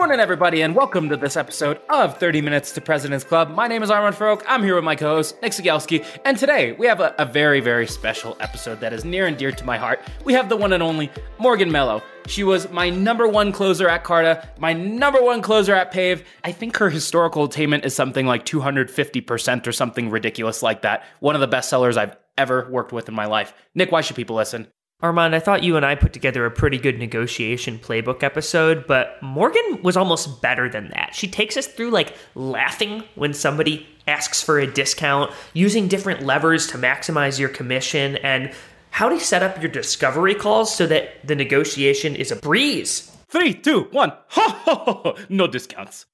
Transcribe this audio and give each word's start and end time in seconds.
Morning, 0.00 0.18
everybody, 0.18 0.62
and 0.62 0.74
welcome 0.74 1.10
to 1.10 1.16
this 1.18 1.36
episode 1.36 1.78
of 1.90 2.16
30 2.16 2.40
Minutes 2.40 2.72
to 2.72 2.80
President's 2.80 3.22
Club. 3.22 3.50
My 3.50 3.68
name 3.68 3.82
is 3.82 3.90
Armand 3.90 4.16
Farrokh. 4.16 4.42
I'm 4.48 4.62
here 4.62 4.74
with 4.74 4.82
my 4.82 4.96
co 4.96 5.16
host, 5.16 5.36
Nick 5.42 5.52
Cegelski, 5.52 6.02
and 6.24 6.38
today 6.38 6.72
we 6.72 6.86
have 6.86 7.00
a, 7.00 7.14
a, 7.18 7.26
very, 7.26 7.60
very 7.60 7.86
special 7.86 8.34
episode 8.40 8.80
that 8.80 8.94
is 8.94 9.04
near 9.04 9.26
and 9.26 9.36
dear 9.36 9.52
to 9.52 9.64
my 9.66 9.76
heart. 9.76 10.00
We 10.24 10.32
have 10.32 10.48
the 10.48 10.56
one 10.56 10.72
and 10.72 10.82
only 10.82 11.10
Morgan 11.36 11.70
Mello. 11.70 12.02
She 12.26 12.42
was 12.42 12.70
my 12.70 12.88
number 12.88 13.28
one 13.28 13.52
closer 13.52 13.90
at 13.90 14.02
Carta, 14.02 14.48
my 14.58 14.72
number 14.72 15.22
one 15.22 15.42
closer 15.42 15.74
at 15.74 15.90
Pave. 15.90 16.24
I 16.44 16.52
think 16.52 16.78
her 16.78 16.88
historical 16.88 17.44
attainment 17.44 17.84
is 17.84 17.94
something 17.94 18.24
like 18.24 18.46
250% 18.46 19.66
or 19.66 19.72
something 19.72 20.08
ridiculous 20.08 20.62
like 20.62 20.80
that. 20.80 21.04
One 21.18 21.34
of 21.34 21.42
the 21.42 21.46
best 21.46 21.68
sellers 21.68 21.98
I've 21.98 22.16
ever 22.38 22.66
worked 22.70 22.92
with 22.92 23.10
in 23.10 23.14
my 23.14 23.26
life. 23.26 23.52
Nick, 23.74 23.92
why 23.92 24.00
should 24.00 24.16
people 24.16 24.36
listen? 24.36 24.68
Armand, 25.02 25.34
I 25.34 25.40
thought 25.40 25.62
you 25.62 25.76
and 25.76 25.86
I 25.86 25.94
put 25.94 26.12
together 26.12 26.44
a 26.44 26.50
pretty 26.50 26.76
good 26.76 26.98
negotiation 26.98 27.78
playbook 27.78 28.22
episode, 28.22 28.86
but 28.86 29.20
Morgan 29.22 29.80
was 29.82 29.96
almost 29.96 30.42
better 30.42 30.68
than 30.68 30.88
that. 30.88 31.14
She 31.14 31.26
takes 31.26 31.56
us 31.56 31.66
through 31.66 31.90
like 31.90 32.14
laughing 32.34 33.04
when 33.14 33.32
somebody 33.32 33.86
asks 34.06 34.42
for 34.42 34.58
a 34.58 34.66
discount, 34.66 35.32
using 35.54 35.88
different 35.88 36.22
levers 36.22 36.66
to 36.68 36.78
maximize 36.78 37.38
your 37.38 37.48
commission, 37.48 38.16
and 38.16 38.52
how 38.90 39.08
to 39.08 39.18
set 39.18 39.42
up 39.42 39.62
your 39.62 39.70
discovery 39.70 40.34
calls 40.34 40.74
so 40.74 40.86
that 40.86 41.26
the 41.26 41.34
negotiation 41.34 42.14
is 42.14 42.30
a 42.30 42.36
breeze. 42.36 43.10
Three, 43.28 43.54
two, 43.54 43.88
one. 43.92 44.12
No 45.28 45.46
discounts. 45.46 46.06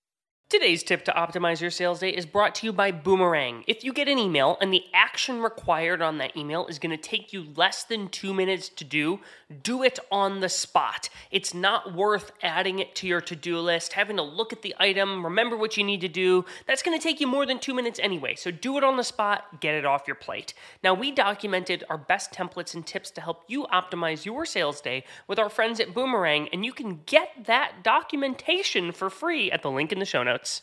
Today's 0.49 0.85
tip 0.85 1.05
to 1.07 1.11
optimize 1.11 1.61
your 1.61 1.73
sales 1.73 1.99
day 1.99 2.11
is 2.11 2.25
brought 2.25 2.55
to 2.57 2.67
you 2.67 2.73
by 2.73 2.93
Boomerang. 2.93 3.65
If 3.67 3.83
you 3.83 3.93
get 3.93 4.07
an 4.07 4.17
email 4.17 4.57
and 4.61 4.73
the 4.73 4.85
action 4.95 5.43
required 5.43 6.01
on 6.01 6.19
that 6.19 6.37
email 6.37 6.69
is 6.69 6.79
going 6.79 6.97
to 6.97 6.97
take 6.97 7.33
you 7.33 7.49
less 7.57 7.83
than 7.83 8.09
two 8.09 8.33
minutes 8.33 8.69
to 8.69 8.85
do, 8.85 9.19
do 9.63 9.83
it 9.83 9.99
on 10.11 10.41
the 10.41 10.49
spot. 10.49 11.09
It's 11.31 11.55
not 11.55 11.95
worth 11.95 12.33
adding 12.43 12.79
it 12.81 12.95
to 12.97 13.07
your 13.07 13.21
to 13.23 13.37
do 13.37 13.59
list, 13.61 13.93
having 13.93 14.17
to 14.17 14.23
look 14.23 14.53
at 14.53 14.63
the 14.63 14.75
item, 14.79 15.25
remember 15.25 15.57
what 15.57 15.77
you 15.77 15.85
need 15.85 16.01
to 16.01 16.09
do. 16.09 16.45
That's 16.67 16.83
going 16.83 16.99
to 16.99 17.03
take 17.03 17.21
you 17.21 17.27
more 17.27 17.47
than 17.47 17.59
two 17.59 17.75
minutes 17.75 18.01
anyway, 18.03 18.35
so 18.35 18.51
do 18.51 18.77
it 18.77 18.85
on 18.85 18.97
the 18.97 19.05
spot, 19.05 19.61
get 19.61 19.75
it 19.75 19.85
off 19.85 20.07
your 20.07 20.17
plate. 20.17 20.55
Now, 20.83 20.95
we 20.95 21.13
documented 21.13 21.85
our 21.89 21.99
best 21.99 22.33
templates 22.33 22.75
and 22.75 22.87
tips 22.87 23.11
to 23.13 23.21
help 23.21 23.45
you 23.49 23.67
optimize 23.73 24.25
your 24.25 24.45
sales 24.47 24.81
day 24.81 25.05
with 25.29 25.39
our 25.39 25.49
friends 25.49 25.79
at 25.81 25.95
Boomerang, 25.95 26.49
and 26.53 26.65
you 26.65 26.73
can 26.73 27.03
get 27.07 27.47
that 27.47 27.83
documentation 27.83 28.93
for 28.93 29.11
free 29.11 29.51
at 29.51 29.63
the 29.63 29.71
link 29.71 29.93
in 29.93 29.99
the 29.99 30.05
show 30.05 30.23
notes. 30.23 30.63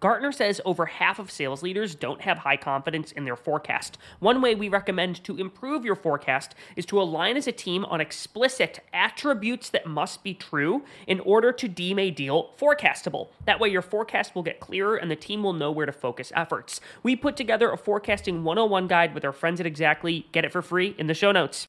Gartner 0.00 0.30
says 0.32 0.60
over 0.64 0.86
half 0.86 1.18
of 1.18 1.30
sales 1.30 1.62
leaders 1.62 1.94
don't 1.94 2.20
have 2.20 2.38
high 2.38 2.56
confidence 2.56 3.10
in 3.12 3.24
their 3.24 3.36
forecast. 3.36 3.98
One 4.20 4.40
way 4.40 4.54
we 4.54 4.68
recommend 4.68 5.24
to 5.24 5.36
improve 5.36 5.84
your 5.84 5.96
forecast 5.96 6.54
is 6.76 6.86
to 6.86 7.00
align 7.00 7.36
as 7.36 7.46
a 7.46 7.52
team 7.52 7.84
on 7.84 8.00
explicit 8.00 8.80
attributes 8.92 9.70
that 9.70 9.86
must 9.86 10.22
be 10.22 10.34
true 10.34 10.84
in 11.06 11.20
order 11.20 11.52
to 11.52 11.68
deem 11.68 11.98
a 11.98 12.10
deal 12.10 12.50
forecastable. 12.58 13.28
That 13.44 13.60
way, 13.60 13.68
your 13.70 13.82
forecast 13.82 14.34
will 14.34 14.42
get 14.42 14.60
clearer 14.60 14.96
and 14.96 15.10
the 15.10 15.16
team 15.16 15.42
will 15.42 15.52
know 15.52 15.72
where 15.72 15.86
to 15.86 15.92
focus 15.92 16.32
efforts. 16.34 16.80
We 17.02 17.16
put 17.16 17.36
together 17.36 17.70
a 17.70 17.76
forecasting 17.78 18.44
101 18.44 18.86
guide 18.86 19.14
with 19.14 19.24
our 19.24 19.32
friends 19.32 19.60
at 19.60 19.68
Exactly. 19.68 20.26
Get 20.32 20.44
it 20.44 20.50
for 20.50 20.62
free 20.62 20.96
in 20.98 21.06
the 21.06 21.14
show 21.14 21.30
notes. 21.30 21.68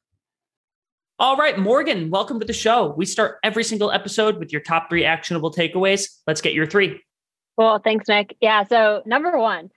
All 1.21 1.37
right, 1.37 1.55
Morgan, 1.55 2.09
welcome 2.09 2.39
to 2.39 2.47
the 2.47 2.51
show. 2.51 2.95
We 2.97 3.05
start 3.05 3.37
every 3.43 3.63
single 3.63 3.91
episode 3.91 4.39
with 4.39 4.51
your 4.51 4.59
top 4.59 4.89
three 4.89 5.05
actionable 5.05 5.51
takeaways. 5.53 6.17
Let's 6.25 6.41
get 6.41 6.55
your 6.55 6.65
three. 6.65 6.99
Well, 7.57 7.77
thanks, 7.77 8.07
Nick. 8.07 8.35
Yeah. 8.41 8.63
So, 8.63 9.03
number 9.05 9.37
one, 9.37 9.69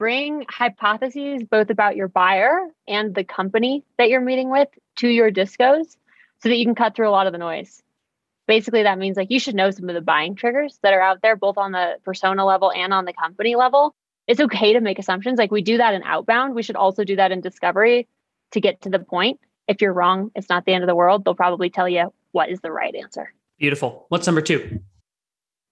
bring 0.00 0.44
hypotheses 0.48 1.44
both 1.44 1.70
about 1.70 1.94
your 1.94 2.08
buyer 2.08 2.66
and 2.88 3.14
the 3.14 3.22
company 3.22 3.84
that 3.96 4.08
you're 4.08 4.20
meeting 4.20 4.50
with 4.50 4.66
to 4.96 5.08
your 5.08 5.30
discos 5.30 5.96
so 6.42 6.48
that 6.48 6.56
you 6.56 6.64
can 6.64 6.74
cut 6.74 6.96
through 6.96 7.08
a 7.08 7.14
lot 7.14 7.28
of 7.28 7.32
the 7.32 7.38
noise. 7.38 7.80
Basically, 8.48 8.82
that 8.82 8.98
means 8.98 9.16
like 9.16 9.30
you 9.30 9.38
should 9.38 9.54
know 9.54 9.70
some 9.70 9.88
of 9.88 9.94
the 9.94 10.00
buying 10.00 10.34
triggers 10.34 10.80
that 10.82 10.94
are 10.94 11.00
out 11.00 11.22
there, 11.22 11.36
both 11.36 11.58
on 11.58 11.70
the 11.70 11.98
persona 12.04 12.44
level 12.44 12.72
and 12.72 12.92
on 12.92 13.04
the 13.04 13.12
company 13.12 13.54
level. 13.54 13.94
It's 14.26 14.40
okay 14.40 14.72
to 14.72 14.80
make 14.80 14.98
assumptions. 14.98 15.38
Like 15.38 15.52
we 15.52 15.62
do 15.62 15.76
that 15.76 15.94
in 15.94 16.02
outbound. 16.02 16.56
We 16.56 16.64
should 16.64 16.74
also 16.74 17.04
do 17.04 17.14
that 17.14 17.30
in 17.30 17.40
discovery 17.40 18.08
to 18.50 18.60
get 18.60 18.80
to 18.80 18.90
the 18.90 18.98
point 18.98 19.38
if 19.68 19.82
you're 19.82 19.92
wrong, 19.92 20.30
it's 20.34 20.48
not 20.48 20.64
the 20.64 20.72
end 20.72 20.82
of 20.82 20.88
the 20.88 20.94
world. 20.94 21.24
They'll 21.24 21.34
probably 21.34 21.70
tell 21.70 21.88
you 21.88 22.12
what 22.32 22.48
is 22.48 22.60
the 22.60 22.72
right 22.72 22.94
answer. 22.94 23.32
Beautiful. 23.58 24.06
What's 24.08 24.26
number 24.26 24.40
two? 24.40 24.80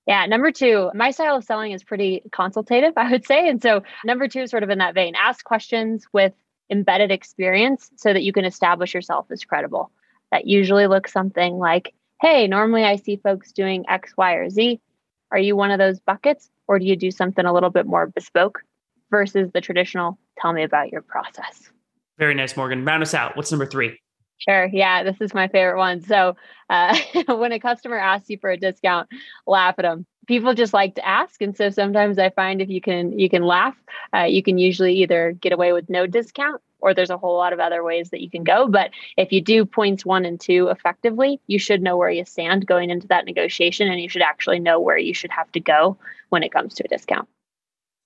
Yeah, 0.06 0.26
number 0.26 0.52
two, 0.52 0.90
my 0.94 1.10
style 1.10 1.36
of 1.36 1.44
selling 1.44 1.72
is 1.72 1.82
pretty 1.82 2.22
consultative, 2.30 2.92
I 2.96 3.10
would 3.10 3.26
say. 3.26 3.48
And 3.48 3.60
so, 3.60 3.82
number 4.04 4.28
two 4.28 4.42
is 4.42 4.50
sort 4.50 4.62
of 4.62 4.70
in 4.70 4.78
that 4.78 4.94
vein 4.94 5.14
ask 5.16 5.44
questions 5.44 6.06
with 6.12 6.32
embedded 6.70 7.10
experience 7.10 7.90
so 7.96 8.12
that 8.12 8.22
you 8.22 8.32
can 8.32 8.44
establish 8.44 8.94
yourself 8.94 9.26
as 9.30 9.44
credible. 9.44 9.90
That 10.30 10.46
usually 10.46 10.86
looks 10.86 11.12
something 11.12 11.58
like, 11.58 11.94
hey, 12.20 12.46
normally 12.46 12.84
I 12.84 12.96
see 12.96 13.16
folks 13.16 13.52
doing 13.52 13.84
X, 13.88 14.12
Y, 14.16 14.34
or 14.34 14.50
Z. 14.50 14.80
Are 15.30 15.38
you 15.38 15.56
one 15.56 15.70
of 15.70 15.78
those 15.78 16.00
buckets? 16.00 16.50
Or 16.68 16.78
do 16.78 16.84
you 16.84 16.96
do 16.96 17.10
something 17.10 17.44
a 17.44 17.52
little 17.52 17.70
bit 17.70 17.86
more 17.86 18.06
bespoke 18.06 18.60
versus 19.10 19.50
the 19.52 19.60
traditional, 19.60 20.18
tell 20.38 20.52
me 20.52 20.64
about 20.64 20.90
your 20.90 21.02
process? 21.02 21.70
Very 22.18 22.34
nice, 22.34 22.56
Morgan. 22.56 22.84
Round 22.84 23.02
us 23.02 23.14
out. 23.14 23.36
What's 23.36 23.50
number 23.50 23.66
three? 23.66 23.98
Sure. 24.38 24.66
Yeah, 24.66 25.02
this 25.02 25.16
is 25.20 25.32
my 25.34 25.48
favorite 25.48 25.78
one. 25.78 26.02
So, 26.02 26.36
uh, 26.68 26.96
when 27.28 27.52
a 27.52 27.60
customer 27.60 27.98
asks 27.98 28.28
you 28.28 28.38
for 28.38 28.50
a 28.50 28.56
discount, 28.56 29.08
laugh 29.46 29.76
at 29.78 29.82
them. 29.82 30.06
People 30.26 30.54
just 30.54 30.74
like 30.74 30.96
to 30.96 31.06
ask, 31.06 31.40
and 31.40 31.56
so 31.56 31.70
sometimes 31.70 32.18
I 32.18 32.30
find 32.30 32.60
if 32.60 32.68
you 32.68 32.80
can 32.80 33.16
you 33.16 33.30
can 33.30 33.44
laugh, 33.44 33.76
uh, 34.12 34.24
you 34.24 34.42
can 34.42 34.58
usually 34.58 34.94
either 34.94 35.32
get 35.40 35.52
away 35.52 35.72
with 35.72 35.88
no 35.88 36.08
discount, 36.08 36.60
or 36.80 36.92
there's 36.92 37.10
a 37.10 37.16
whole 37.16 37.36
lot 37.36 37.52
of 37.52 37.60
other 37.60 37.84
ways 37.84 38.10
that 38.10 38.20
you 38.20 38.28
can 38.28 38.42
go. 38.42 38.66
But 38.66 38.90
if 39.16 39.30
you 39.30 39.40
do 39.40 39.64
points 39.64 40.04
one 40.04 40.24
and 40.24 40.40
two 40.40 40.66
effectively, 40.66 41.40
you 41.46 41.60
should 41.60 41.80
know 41.80 41.96
where 41.96 42.10
you 42.10 42.24
stand 42.24 42.66
going 42.66 42.90
into 42.90 43.06
that 43.06 43.24
negotiation, 43.24 43.88
and 43.88 44.00
you 44.00 44.08
should 44.08 44.22
actually 44.22 44.58
know 44.58 44.80
where 44.80 44.98
you 44.98 45.14
should 45.14 45.30
have 45.30 45.50
to 45.52 45.60
go 45.60 45.96
when 46.30 46.42
it 46.42 46.52
comes 46.52 46.74
to 46.74 46.84
a 46.84 46.88
discount. 46.88 47.28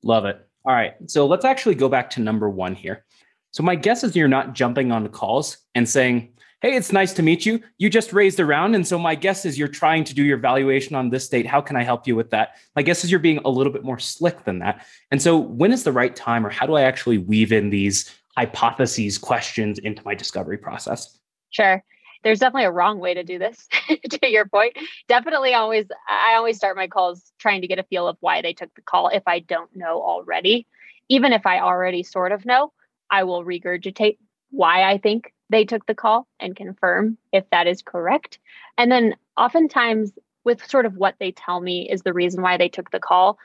Love 0.02 0.26
it. 0.26 0.46
All 0.66 0.74
right, 0.74 0.92
so 1.06 1.26
let's 1.26 1.46
actually 1.46 1.74
go 1.74 1.88
back 1.88 2.10
to 2.10 2.20
number 2.20 2.50
one 2.50 2.74
here. 2.74 3.06
So 3.52 3.62
my 3.62 3.74
guess 3.74 4.04
is 4.04 4.14
you're 4.14 4.28
not 4.28 4.54
jumping 4.54 4.92
on 4.92 5.02
the 5.02 5.08
calls 5.08 5.58
and 5.74 5.88
saying, 5.88 6.32
"Hey, 6.60 6.76
it's 6.76 6.92
nice 6.92 7.12
to 7.14 7.22
meet 7.22 7.44
you. 7.44 7.60
You 7.78 7.90
just 7.90 8.12
raised 8.12 8.38
a 8.38 8.46
round." 8.46 8.74
And 8.74 8.86
so 8.86 8.98
my 8.98 9.14
guess 9.14 9.44
is 9.44 9.58
you're 9.58 9.68
trying 9.68 10.04
to 10.04 10.14
do 10.14 10.22
your 10.22 10.36
valuation 10.36 10.94
on 10.94 11.10
this 11.10 11.28
date. 11.28 11.46
How 11.46 11.60
can 11.60 11.76
I 11.76 11.82
help 11.82 12.06
you 12.06 12.14
with 12.14 12.30
that? 12.30 12.56
My 12.76 12.82
guess 12.82 13.04
is 13.04 13.10
you're 13.10 13.20
being 13.20 13.40
a 13.44 13.50
little 13.50 13.72
bit 13.72 13.84
more 13.84 13.98
slick 13.98 14.44
than 14.44 14.60
that. 14.60 14.86
And 15.10 15.20
so 15.20 15.36
when 15.36 15.72
is 15.72 15.84
the 15.84 15.92
right 15.92 16.14
time 16.14 16.46
or 16.46 16.50
how 16.50 16.66
do 16.66 16.74
I 16.74 16.82
actually 16.82 17.18
weave 17.18 17.52
in 17.52 17.70
these 17.70 18.10
hypotheses 18.36 19.18
questions 19.18 19.78
into 19.78 20.02
my 20.04 20.14
discovery 20.14 20.58
process? 20.58 21.18
Sure. 21.50 21.82
There's 22.22 22.38
definitely 22.38 22.66
a 22.66 22.70
wrong 22.70 22.98
way 22.98 23.14
to 23.14 23.24
do 23.24 23.38
this 23.38 23.66
to 24.10 24.28
your 24.28 24.46
point. 24.46 24.76
Definitely 25.08 25.54
always 25.54 25.86
I 26.08 26.34
always 26.34 26.56
start 26.56 26.76
my 26.76 26.86
calls 26.86 27.32
trying 27.38 27.62
to 27.62 27.66
get 27.66 27.78
a 27.78 27.82
feel 27.84 28.06
of 28.06 28.16
why 28.20 28.42
they 28.42 28.52
took 28.52 28.74
the 28.74 28.82
call 28.82 29.08
if 29.08 29.22
I 29.26 29.40
don't 29.40 29.74
know 29.74 30.02
already. 30.02 30.66
Even 31.08 31.32
if 31.32 31.46
I 31.46 31.60
already 31.60 32.02
sort 32.02 32.30
of 32.30 32.44
know, 32.46 32.72
I 33.10 33.24
will 33.24 33.44
regurgitate 33.44 34.18
why 34.50 34.90
I 34.90 34.98
think 34.98 35.32
they 35.48 35.64
took 35.64 35.86
the 35.86 35.94
call 35.94 36.26
and 36.38 36.56
confirm 36.56 37.18
if 37.32 37.48
that 37.50 37.66
is 37.66 37.82
correct. 37.82 38.38
And 38.78 38.90
then 38.90 39.16
oftentimes, 39.36 40.12
with 40.44 40.64
sort 40.66 40.86
of 40.86 40.96
what 40.96 41.16
they 41.18 41.32
tell 41.32 41.60
me 41.60 41.88
is 41.90 42.02
the 42.02 42.14
reason 42.14 42.42
why 42.42 42.56
they 42.56 42.68
took 42.68 42.90
the 42.90 43.00
call, 43.00 43.38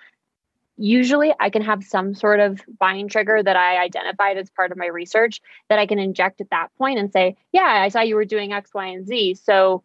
usually 0.78 1.34
I 1.40 1.50
can 1.50 1.62
have 1.62 1.84
some 1.84 2.14
sort 2.14 2.40
of 2.40 2.62
buying 2.80 3.08
trigger 3.08 3.42
that 3.42 3.56
I 3.56 3.82
identified 3.84 4.38
as 4.38 4.50
part 4.50 4.72
of 4.72 4.78
my 4.78 4.88
research 4.88 5.42
that 5.70 5.80
I 5.80 5.86
can 5.86 6.00
inject 6.00 6.42
at 6.42 6.50
that 6.52 6.70
point 6.78 7.00
and 7.00 7.12
say, 7.12 7.38
yeah, 7.52 7.82
I 7.84 7.90
saw 7.90 8.02
you 8.02 8.16
were 8.16 8.26
doing 8.26 8.54
X, 8.54 8.74
Y, 8.74 8.88
and 8.88 9.08
Z. 9.08 9.36
So, 9.36 9.84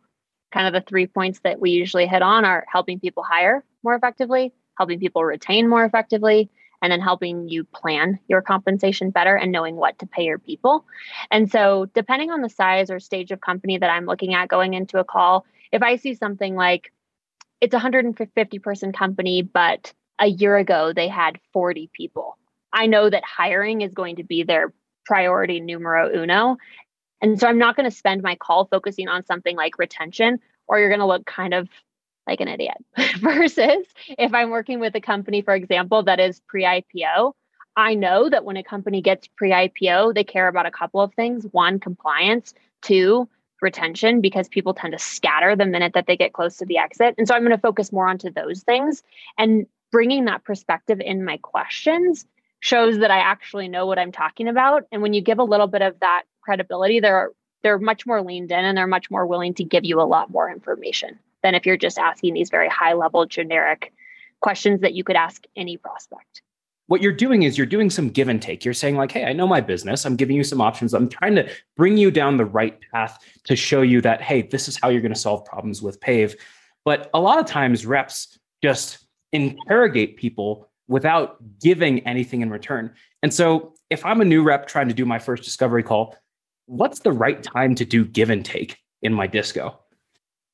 kind 0.53 0.67
of 0.67 0.73
the 0.73 0.89
three 0.89 1.07
points 1.07 1.41
that 1.45 1.61
we 1.61 1.71
usually 1.71 2.07
hit 2.07 2.23
on 2.23 2.45
are 2.45 2.67
helping 2.71 2.99
people 2.99 3.23
hire 3.23 3.65
more 3.85 3.95
effectively, 3.95 4.53
helping 4.77 4.99
people 4.99 5.25
retain 5.25 5.69
more 5.69 5.85
effectively, 5.85 6.51
and 6.83 6.91
then 6.91 7.01
helping 7.01 7.49
you 7.49 7.65
plan 7.65 8.19
your 8.29 8.43
compensation 8.43 9.11
better 9.11 9.35
and 9.35 9.53
knowing 9.53 9.77
what 9.77 9.99
to 9.99 10.07
pay 10.07 10.25
your 10.25 10.39
people. 10.39 10.85
And 11.31 11.51
so, 11.51 11.87
depending 11.95 12.31
on 12.31 12.41
the 12.41 12.49
size 12.49 12.91
or 12.91 13.01
stage 13.01 13.31
of 13.31 13.41
company 13.41 13.79
that 13.79 13.91
I'm 13.91 14.07
looking 14.07 14.35
at 14.35 14.49
going 14.49 14.75
into 14.75 14.99
a 14.99 15.05
call, 15.05 15.45
if 15.73 15.83
I 15.83 15.97
see 15.97 16.15
something 16.15 16.55
like 16.55 16.93
it's 17.61 17.75
a 17.75 17.77
150 17.77 18.59
person 18.59 18.93
company, 18.93 19.43
but 19.43 19.93
a 20.19 20.27
year 20.27 20.57
ago 20.57 20.93
they 20.95 21.09
had 21.09 21.39
40 21.53 21.91
people, 21.93 22.39
I 22.73 22.87
know 22.87 23.09
that 23.09 23.25
hiring 23.25 23.83
is 23.83 23.93
going 23.93 24.17
to 24.17 24.25
be 24.25 24.43
their 24.43 24.73
priority 25.05 25.61
numero 25.61 26.11
uno. 26.15 26.57
And 27.21 27.39
so, 27.39 27.47
I'm 27.47 27.59
not 27.59 27.77
going 27.77 27.89
to 27.89 27.97
spend 27.97 28.23
my 28.23 28.37
call 28.37 28.67
focusing 28.67 29.09
on 29.09 29.27
something 29.27 29.57
like 29.57 29.79
retention, 29.79 30.39
or 30.67 30.79
you're 30.79 30.89
going 30.89 31.01
to 31.01 31.07
look 31.07 31.27
kind 31.27 31.53
of 31.53 31.69
like 32.27 32.41
an 32.41 32.49
idiot 32.49 32.77
versus 33.19 33.87
if 34.19 34.35
I'm 34.35 34.51
working 34.51 34.81
with 34.81 34.95
a 34.95 35.01
company, 35.01 35.43
for 35.43 35.55
example, 35.55 36.03
that 36.05 36.21
is 36.21 36.41
pre 36.47 36.65
IPO. 36.65 37.33
I 37.77 37.95
know 37.95 38.29
that 38.29 38.45
when 38.45 38.57
a 38.57 38.63
company 38.63 39.01
gets 39.01 39.29
pre 39.37 39.51
IPO, 39.51 40.15
they 40.15 40.25
care 40.25 40.49
about 40.49 40.67
a 40.67 40.71
couple 40.71 41.01
of 41.01 41.15
things 41.15 41.47
one, 41.53 41.81
compliance, 41.81 42.55
two, 42.83 43.29
retention, 43.63 44.21
because 44.21 44.49
people 44.49 44.75
tend 44.75 44.93
to 44.93 44.99
scatter 44.99 45.57
the 45.57 45.67
minute 45.67 45.93
that 45.95 46.07
they 46.07 46.17
get 46.17 46.33
close 46.33 46.57
to 46.59 46.67
the 46.67 46.79
exit. 46.79 47.15
And 47.19 47.27
so 47.27 47.35
I'm 47.35 47.43
going 47.43 47.51
to 47.53 47.59
focus 47.59 47.93
more 47.93 48.09
onto 48.09 48.31
those 48.31 48.63
things. 48.63 49.03
And 49.39 49.67
bringing 49.93 50.27
that 50.27 50.45
perspective 50.45 51.01
in 51.01 51.25
my 51.25 51.37
questions 51.39 52.27
shows 52.61 52.99
that 52.99 53.11
I 53.11 53.19
actually 53.19 53.69
know 53.69 53.87
what 53.87 53.99
I'm 53.99 54.13
talking 54.13 54.49
about. 54.49 54.85
And 54.93 55.03
when 55.03 55.15
you 55.15 55.21
give 55.21 55.39
a 55.39 55.45
little 55.45 55.67
bit 55.67 55.83
of 55.83 55.99
that 56.01 56.25
credibility, 56.43 57.01
they're 57.01 57.31
they're 57.63 57.79
much 57.79 58.07
more 58.07 58.23
leaned 58.23 58.51
in 58.51 58.65
and 58.65 58.77
they're 58.77 58.87
much 58.87 59.11
more 59.11 59.27
willing 59.27 59.53
to 59.55 59.65
give 59.65 59.85
you 59.85 60.01
a 60.01 60.03
lot 60.03 60.31
more 60.31 60.51
information 60.51 61.19
than 61.43 61.55
if 61.55 61.67
you're 61.67 61.77
just 61.77 61.99
asking 61.99 62.35
these 62.35 62.51
very 62.51 62.69
high 62.69 62.95
level 62.95 63.27
generic 63.27 63.93
questions 64.41 64.81
that 64.81 64.95
you 64.95 65.05
could 65.05 65.17
ask 65.17 65.45
any 65.57 65.77
prospect 65.77 66.43
what 66.91 67.01
you're 67.01 67.13
doing 67.13 67.45
is 67.45 67.57
you're 67.57 67.69
doing 67.69 67.89
some 67.89 68.09
give 68.09 68.27
and 68.27 68.43
take. 68.43 68.65
You're 68.65 68.75
saying, 68.75 68.97
like, 68.97 69.13
hey, 69.13 69.25
I 69.25 69.33
know 69.33 69.47
my 69.47 69.61
business. 69.61 70.05
I'm 70.05 70.17
giving 70.17 70.35
you 70.35 70.43
some 70.43 70.61
options. 70.61 70.93
I'm 70.93 71.09
trying 71.09 71.37
to 71.37 71.49
bring 71.77 71.97
you 71.97 72.11
down 72.11 72.37
the 72.37 72.45
right 72.45 72.77
path 72.93 73.17
to 73.45 73.55
show 73.55 73.83
you 73.83 74.01
that, 74.01 74.21
hey, 74.21 74.43
this 74.43 74.67
is 74.67 74.77
how 74.77 74.89
you're 74.89 75.01
going 75.01 75.15
to 75.15 75.19
solve 75.19 75.45
problems 75.45 75.83
with 75.83 76.01
Pave. 76.01 76.35
But 76.85 77.09
a 77.15 77.21
lot 77.21 77.39
of 77.39 77.47
times, 77.47 77.87
reps 77.87 78.37
just 78.61 79.07
interrogate 79.31 80.17
people 80.17 80.69
without 80.89 81.37
giving 81.61 82.01
anything 82.09 82.41
in 82.41 82.51
return. 82.51 82.93
And 83.23 83.33
so, 83.33 83.73
if 83.89 84.05
I'm 84.05 84.21
a 84.21 84.25
new 84.25 84.43
rep 84.43 84.67
trying 84.67 84.89
to 84.89 84.95
do 84.95 85.07
my 85.07 85.21
first 85.21 85.45
discovery 85.45 85.85
call, 85.85 86.17
what's 86.67 86.99
the 86.99 87.13
right 87.13 87.41
time 87.41 87.77
to 87.77 87.85
do 87.85 88.05
give 88.05 88.31
and 88.31 88.45
take 88.45 88.79
in 89.01 89.15
my 89.15 89.29
disco? 89.29 89.79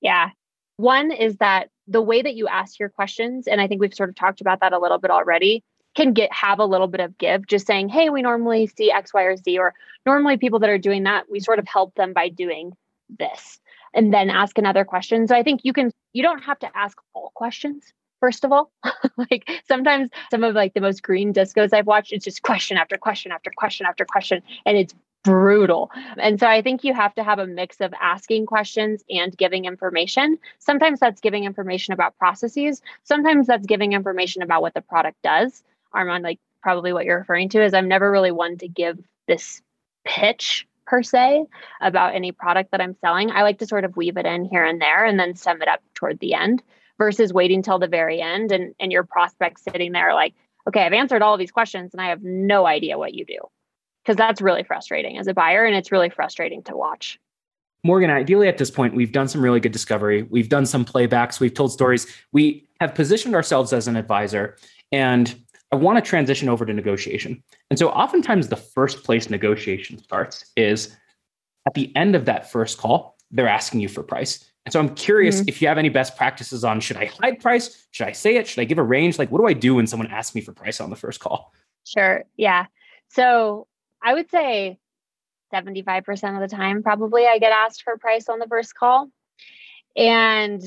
Yeah, 0.03 0.29
one 0.77 1.11
is 1.11 1.37
that 1.37 1.71
the 1.89 2.03
way 2.03 2.23
that 2.23 2.35
you 2.35 2.49
ask 2.49 2.79
your 2.79 2.89
questions, 2.89 3.47
and 3.47 3.61
I 3.61 3.67
think 3.67 3.81
we've 3.81 3.95
sort 3.95 4.09
of 4.09 4.17
talked 4.17 4.41
about 4.41 4.61
that 4.61 4.73
a 4.73 4.79
little 4.79 4.99
bit 4.99 5.11
already, 5.11 5.63
can 5.95 6.13
get 6.13 6.33
have 6.33 6.59
a 6.59 6.65
little 6.65 6.89
bit 6.89 7.01
of 7.01 7.17
give. 7.17 7.47
Just 7.47 7.67
saying, 7.67 7.89
hey, 7.89 8.11
we 8.11 8.23
normally 8.23 8.67
see 8.67 8.91
X, 8.91 9.15
Y, 9.15 9.23
or 9.23 9.37
Z, 9.37 9.59
or 9.59 9.75
normally 10.05 10.37
people 10.37 10.59
that 10.59 10.71
are 10.71 10.79
doing 10.79 11.05
that, 11.05 11.25
we 11.31 11.41
sort 11.41 11.59
of 11.59 11.67
help 11.67 11.95
them 11.95 12.13
by 12.13 12.29
doing 12.29 12.73
this. 13.19 13.59
And 13.95 14.13
then 14.13 14.29
ask 14.29 14.59
another 14.59 14.85
question. 14.85 15.27
So 15.27 15.35
I 15.35 15.43
think 15.43 15.63
you 15.65 15.73
can 15.73 15.91
you 16.13 16.23
don't 16.23 16.43
have 16.43 16.59
to 16.59 16.77
ask 16.77 16.99
all 17.15 17.33
questions 17.35 17.93
first 18.21 18.45
of 18.45 18.53
all 18.53 18.73
like 19.31 19.49
sometimes 19.69 20.09
some 20.31 20.43
of 20.43 20.55
like 20.55 20.75
the 20.75 20.81
most 20.81 21.03
green 21.03 21.33
discos 21.33 21.73
i've 21.73 21.87
watched 21.87 22.13
it's 22.13 22.25
just 22.25 22.43
question 22.43 22.77
after 22.77 22.97
question 22.97 23.31
after 23.33 23.51
question 23.57 23.87
after 23.87 24.05
question 24.05 24.43
and 24.65 24.77
it's 24.77 24.95
brutal. 25.27 25.91
And 26.17 26.41
so 26.41 26.47
I 26.47 26.63
think 26.63 26.85
you 26.85 26.95
have 26.95 27.15
to 27.17 27.25
have 27.25 27.39
a 27.39 27.47
mix 27.47 27.81
of 27.81 27.93
asking 28.01 28.47
questions 28.47 29.05
and 29.11 29.37
giving 29.37 29.65
information. 29.65 30.39
Sometimes 30.59 31.01
that's 31.01 31.21
giving 31.21 31.45
information 31.45 31.93
about 31.93 32.17
processes, 32.17 32.81
sometimes 33.03 33.47
that's 33.47 33.67
giving 33.67 33.93
information 33.93 34.43
about 34.43 34.63
what 34.63 34.75
the 34.75 34.81
product 34.81 35.21
does. 35.23 35.63
Armand, 35.93 36.23
like 36.25 36.39
probably 36.63 36.93
what 36.93 37.05
you're 37.05 37.19
referring 37.19 37.49
to 37.51 37.63
is 37.63 37.75
I'm 37.75 37.89
never 37.89 38.11
really 38.11 38.31
one 38.31 38.57
to 38.59 38.69
give 38.69 38.99
this 39.27 39.61
pitch 40.05 40.67
per 40.87 41.03
se 41.03 41.45
about 41.81 42.15
any 42.15 42.31
product 42.31 42.71
that 42.71 42.81
I'm 42.81 42.97
selling. 43.01 43.31
I 43.33 43.43
like 43.43 43.59
to 43.59 43.67
sort 43.67 43.85
of 43.85 43.97
weave 43.97 44.17
it 44.17 44.27
in 44.27 44.45
here 44.45 44.65
and 44.65 44.81
there 44.81 45.05
and 45.05 45.19
then 45.19 45.35
sum 45.35 45.61
it 45.61 45.69
up 45.69 45.81
toward 45.95 46.21
the 46.21 46.35
end 46.35 46.63
versus 46.99 47.33
waiting 47.33 47.63
till 47.63 47.81
the 47.81 47.89
very 47.89 48.21
end 48.21 48.53
and, 48.53 48.75
and 48.79 48.93
your 48.93 49.03
prospect 49.03 49.61
sitting 49.61 49.93
there 49.93 50.15
like, 50.15 50.35
okay, 50.69 50.83
I've 50.83 50.93
answered 50.93 51.23
all 51.23 51.35
of 51.35 51.41
these 51.41 51.51
questions 51.51 51.93
and 51.93 52.01
I 52.01 52.11
have 52.11 52.23
no 52.23 52.67
idea 52.67 52.99
what 52.99 53.15
you 53.15 53.25
do 53.25 53.39
because 54.07 54.17
that's 54.17 54.41
really 54.41 54.63
frustrating 54.63 55.19
as 55.19 55.27
a 55.27 55.35
buyer 55.35 55.65
and 55.65 55.75
it's 55.75 55.91
really 55.91 56.09
frustrating 56.09 56.63
to 56.63 56.77
watch. 56.77 57.19
Morgan, 57.83 58.09
ideally 58.09 58.47
at 58.47 58.57
this 58.57 58.71
point, 58.71 58.95
we've 58.95 59.11
done 59.11 59.27
some 59.27 59.43
really 59.43 59.59
good 59.59 59.73
discovery. 59.73 60.23
We've 60.23 60.49
done 60.49 60.65
some 60.65 60.85
playbacks. 60.85 61.41
We've 61.41 61.53
told 61.53 61.73
stories. 61.73 62.07
We 62.33 62.69
have 62.81 62.95
positioned 62.95 63.35
ourselves 63.35 63.73
as 63.73 63.89
an 63.89 63.97
advisor. 63.97 64.57
And 64.93 65.35
I 65.73 65.77
want 65.77 66.03
to 66.03 66.09
transition 66.09 66.49
over 66.49 66.65
to 66.65 66.73
negotiation. 66.73 67.43
And 67.71 67.79
so 67.79 67.89
oftentimes 67.89 68.49
the 68.49 68.57
first 68.57 69.03
place 69.03 69.29
negotiation 69.29 69.99
starts 69.99 70.53
is 70.57 70.97
at 71.67 71.75
the 71.75 71.95
end 71.97 72.15
of 72.15 72.27
that 72.27 72.51
first 72.51 72.79
call, 72.79 73.17
they're 73.33 73.49
asking 73.49 73.81
you 73.81 73.89
for 73.89 74.05
price. 74.05 74.49
And 74.65 74.73
so 74.73 74.79
I'm 74.79 74.95
curious 74.95 75.41
mm-hmm. 75.41 75.49
if 75.49 75.61
you 75.61 75.67
have 75.67 75.79
any 75.79 75.89
best 75.89 76.17
practices 76.17 76.65
on 76.65 76.79
should 76.79 76.97
I 76.97 77.07
hide 77.07 77.41
price? 77.41 77.87
Should 77.91 78.07
I 78.07 78.13
say 78.13 78.37
it? 78.37 78.47
Should 78.47 78.61
I 78.61 78.65
give 78.65 78.79
a 78.79 78.85
range? 78.85 79.19
Like, 79.19 79.33
what 79.33 79.41
do 79.41 79.47
I 79.47 79.53
do 79.53 79.75
when 79.75 79.89
someone 79.89 80.11
asks 80.11 80.35
me 80.35 80.41
for 80.41 80.53
price 80.53 80.81
on 80.81 80.91
the 80.91 80.97
first 80.97 81.19
call? 81.19 81.53
Sure. 81.85 82.25
Yeah. 82.37 82.67
So 83.09 83.67
I 84.03 84.15
would 84.15 84.31
say 84.31 84.79
75% 85.53 86.35
of 86.35 86.49
the 86.49 86.55
time, 86.55 86.83
probably 86.83 87.27
I 87.27 87.39
get 87.39 87.53
asked 87.53 87.83
for 87.83 87.97
price 87.99 88.29
on 88.29 88.39
the 88.39 88.47
first 88.47 88.75
call. 88.75 89.09
And 89.97 90.63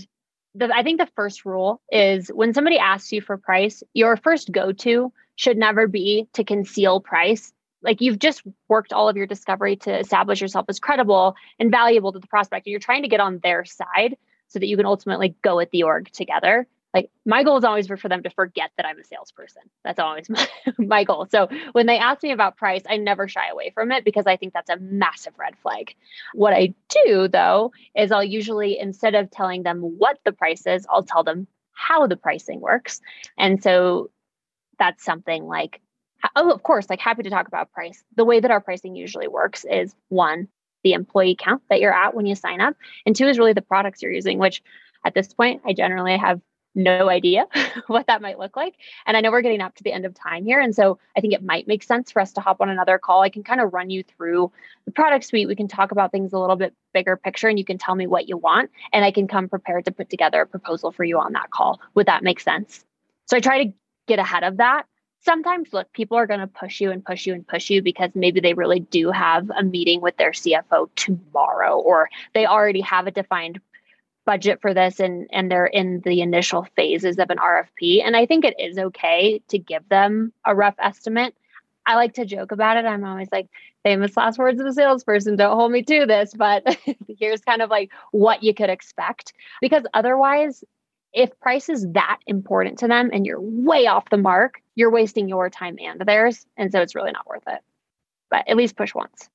the, 0.55 0.73
I 0.73 0.83
think 0.83 0.99
the 0.99 1.09
first 1.15 1.45
rule 1.45 1.81
is 1.91 2.29
when 2.29 2.53
somebody 2.53 2.77
asks 2.77 3.11
you 3.11 3.21
for 3.21 3.37
price, 3.37 3.83
your 3.93 4.17
first 4.17 4.51
go 4.51 4.71
to 4.71 5.13
should 5.35 5.57
never 5.57 5.87
be 5.87 6.27
to 6.33 6.43
conceal 6.43 6.99
price. 6.99 7.53
Like 7.81 8.01
you've 8.01 8.19
just 8.19 8.41
worked 8.67 8.91
all 8.91 9.07
of 9.07 9.15
your 9.15 9.27
discovery 9.27 9.77
to 9.77 9.99
establish 9.99 10.41
yourself 10.41 10.65
as 10.67 10.79
credible 10.79 11.35
and 11.59 11.71
valuable 11.71 12.11
to 12.11 12.19
the 12.19 12.27
prospect. 12.27 12.65
And 12.65 12.71
you're 12.71 12.79
trying 12.79 13.03
to 13.03 13.07
get 13.07 13.21
on 13.21 13.39
their 13.41 13.63
side 13.63 14.17
so 14.47 14.59
that 14.59 14.67
you 14.67 14.75
can 14.75 14.85
ultimately 14.85 15.35
go 15.41 15.59
at 15.59 15.71
the 15.71 15.83
org 15.83 16.11
together 16.11 16.67
like 16.93 17.11
my 17.25 17.43
goal 17.43 17.57
is 17.57 17.63
always 17.63 17.87
for, 17.87 17.97
them 18.09 18.23
to 18.23 18.29
forget 18.31 18.71
that 18.77 18.85
I'm 18.85 18.99
a 18.99 19.03
salesperson. 19.03 19.61
That's 19.83 19.99
always 19.99 20.29
my, 20.29 20.47
my 20.77 21.03
goal. 21.03 21.27
So 21.29 21.47
when 21.73 21.85
they 21.85 21.97
ask 21.97 22.23
me 22.23 22.31
about 22.31 22.57
price, 22.57 22.81
I 22.89 22.97
never 22.97 23.27
shy 23.27 23.47
away 23.51 23.71
from 23.71 23.91
it 23.91 24.03
because 24.03 24.25
I 24.25 24.37
think 24.37 24.53
that's 24.53 24.69
a 24.69 24.77
massive 24.77 25.33
red 25.37 25.57
flag. 25.57 25.95
What 26.33 26.53
I 26.53 26.73
do 27.05 27.27
though 27.27 27.71
is 27.95 28.11
I'll 28.11 28.23
usually 28.23 28.79
instead 28.79 29.15
of 29.15 29.29
telling 29.29 29.63
them 29.63 29.81
what 29.81 30.19
the 30.25 30.31
price 30.31 30.65
is, 30.65 30.87
I'll 30.89 31.03
tell 31.03 31.23
them 31.23 31.47
how 31.73 32.07
the 32.07 32.17
pricing 32.17 32.59
works. 32.59 33.01
And 33.37 33.61
so 33.61 34.09
that's 34.79 35.03
something 35.03 35.43
like 35.43 35.81
oh 36.35 36.51
of 36.51 36.63
course 36.63 36.89
like 36.89 36.99
happy 36.99 37.23
to 37.23 37.29
talk 37.29 37.47
about 37.47 37.71
price. 37.71 38.03
The 38.15 38.25
way 38.25 38.39
that 38.39 38.51
our 38.51 38.61
pricing 38.61 38.95
usually 38.95 39.27
works 39.27 39.65
is 39.69 39.93
one 40.07 40.47
the 40.83 40.93
employee 40.93 41.35
count 41.37 41.61
that 41.69 41.81
you're 41.81 41.93
at 41.93 42.15
when 42.15 42.25
you 42.25 42.35
sign 42.35 42.61
up. 42.61 42.75
And 43.05 43.15
two 43.15 43.27
is 43.27 43.37
really 43.37 43.53
the 43.53 43.61
products 43.61 44.01
you're 44.01 44.11
using, 44.11 44.39
which 44.39 44.63
at 45.05 45.13
this 45.13 45.33
point, 45.33 45.61
I 45.65 45.73
generally 45.73 46.17
have 46.17 46.41
no 46.83 47.09
idea 47.09 47.45
what 47.87 48.07
that 48.07 48.21
might 48.21 48.39
look 48.39 48.55
like. 48.55 48.75
And 49.05 49.15
I 49.15 49.21
know 49.21 49.31
we're 49.31 49.41
getting 49.41 49.61
up 49.61 49.75
to 49.75 49.83
the 49.83 49.91
end 49.91 50.05
of 50.05 50.13
time 50.13 50.45
here. 50.45 50.59
And 50.59 50.73
so 50.73 50.99
I 51.15 51.21
think 51.21 51.33
it 51.33 51.43
might 51.43 51.67
make 51.67 51.83
sense 51.83 52.11
for 52.11 52.21
us 52.21 52.33
to 52.33 52.41
hop 52.41 52.61
on 52.61 52.69
another 52.69 52.97
call. 52.97 53.21
I 53.21 53.29
can 53.29 53.43
kind 53.43 53.61
of 53.61 53.73
run 53.73 53.89
you 53.89 54.03
through 54.03 54.51
the 54.85 54.91
product 54.91 55.25
suite. 55.25 55.47
We 55.47 55.55
can 55.55 55.67
talk 55.67 55.91
about 55.91 56.11
things 56.11 56.33
a 56.33 56.39
little 56.39 56.55
bit 56.55 56.73
bigger 56.93 57.17
picture 57.17 57.47
and 57.47 57.59
you 57.59 57.65
can 57.65 57.77
tell 57.77 57.95
me 57.95 58.07
what 58.07 58.27
you 58.27 58.37
want. 58.37 58.71
And 58.93 59.05
I 59.05 59.11
can 59.11 59.27
come 59.27 59.49
prepared 59.49 59.85
to 59.85 59.91
put 59.91 60.09
together 60.09 60.41
a 60.41 60.47
proposal 60.47 60.91
for 60.91 61.03
you 61.03 61.19
on 61.19 61.33
that 61.33 61.51
call. 61.51 61.79
Would 61.95 62.07
that 62.07 62.23
make 62.23 62.39
sense? 62.39 62.83
So 63.27 63.37
I 63.37 63.41
try 63.41 63.65
to 63.65 63.73
get 64.07 64.19
ahead 64.19 64.43
of 64.43 64.57
that. 64.57 64.85
Sometimes, 65.21 65.73
look, 65.73 65.91
people 65.91 66.17
are 66.17 66.25
going 66.25 66.39
to 66.39 66.47
push 66.47 66.79
you 66.79 66.91
and 66.91 67.03
push 67.03 67.27
you 67.27 67.33
and 67.33 67.45
push 67.45 67.69
you 67.69 67.81
because 67.81 68.09
maybe 68.15 68.39
they 68.39 68.53
really 68.53 68.79
do 68.79 69.11
have 69.11 69.51
a 69.55 69.61
meeting 69.61 69.99
with 69.99 70.15
their 70.15 70.31
CFO 70.31 70.89
tomorrow, 70.95 71.77
or 71.77 72.09
they 72.33 72.45
already 72.45 72.79
have 72.81 73.05
a 73.05 73.11
defined 73.11 73.59
budget 74.29 74.61
for 74.61 74.75
this 74.75 74.99
and 74.99 75.27
and 75.31 75.49
they're 75.49 75.65
in 75.65 76.01
the 76.01 76.21
initial 76.21 76.67
phases 76.75 77.17
of 77.17 77.31
an 77.31 77.39
RFP 77.39 78.05
and 78.05 78.15
I 78.15 78.27
think 78.27 78.45
it 78.45 78.53
is 78.59 78.77
okay 78.77 79.41
to 79.47 79.57
give 79.57 79.89
them 79.89 80.31
a 80.45 80.53
rough 80.53 80.75
estimate. 80.77 81.33
I 81.87 81.95
like 81.95 82.13
to 82.13 82.25
joke 82.25 82.51
about 82.51 82.77
it. 82.77 82.85
I'm 82.85 83.03
always 83.03 83.29
like 83.31 83.47
famous 83.81 84.15
last 84.15 84.37
words 84.37 84.61
of 84.61 84.67
a 84.67 84.73
salesperson 84.73 85.35
don't 85.35 85.57
hold 85.57 85.71
me 85.71 85.81
to 85.81 86.05
this, 86.05 86.35
but 86.35 86.77
here's 87.19 87.41
kind 87.41 87.63
of 87.63 87.71
like 87.71 87.89
what 88.11 88.43
you 88.43 88.53
could 88.53 88.69
expect 88.69 89.33
because 89.61 89.81
otherwise 89.95 90.63
if 91.11 91.31
price 91.39 91.67
is 91.67 91.87
that 91.93 92.19
important 92.27 92.77
to 92.79 92.87
them 92.87 93.09
and 93.11 93.25
you're 93.25 93.41
way 93.41 93.87
off 93.87 94.11
the 94.11 94.17
mark, 94.17 94.61
you're 94.75 94.91
wasting 94.91 95.27
your 95.27 95.49
time 95.49 95.77
and 95.81 96.01
theirs 96.01 96.45
and 96.55 96.71
so 96.71 96.81
it's 96.81 96.93
really 96.93 97.11
not 97.11 97.25
worth 97.25 97.47
it. 97.47 97.61
But 98.29 98.47
at 98.47 98.57
least 98.57 98.77
push 98.77 98.93
once. 98.93 99.27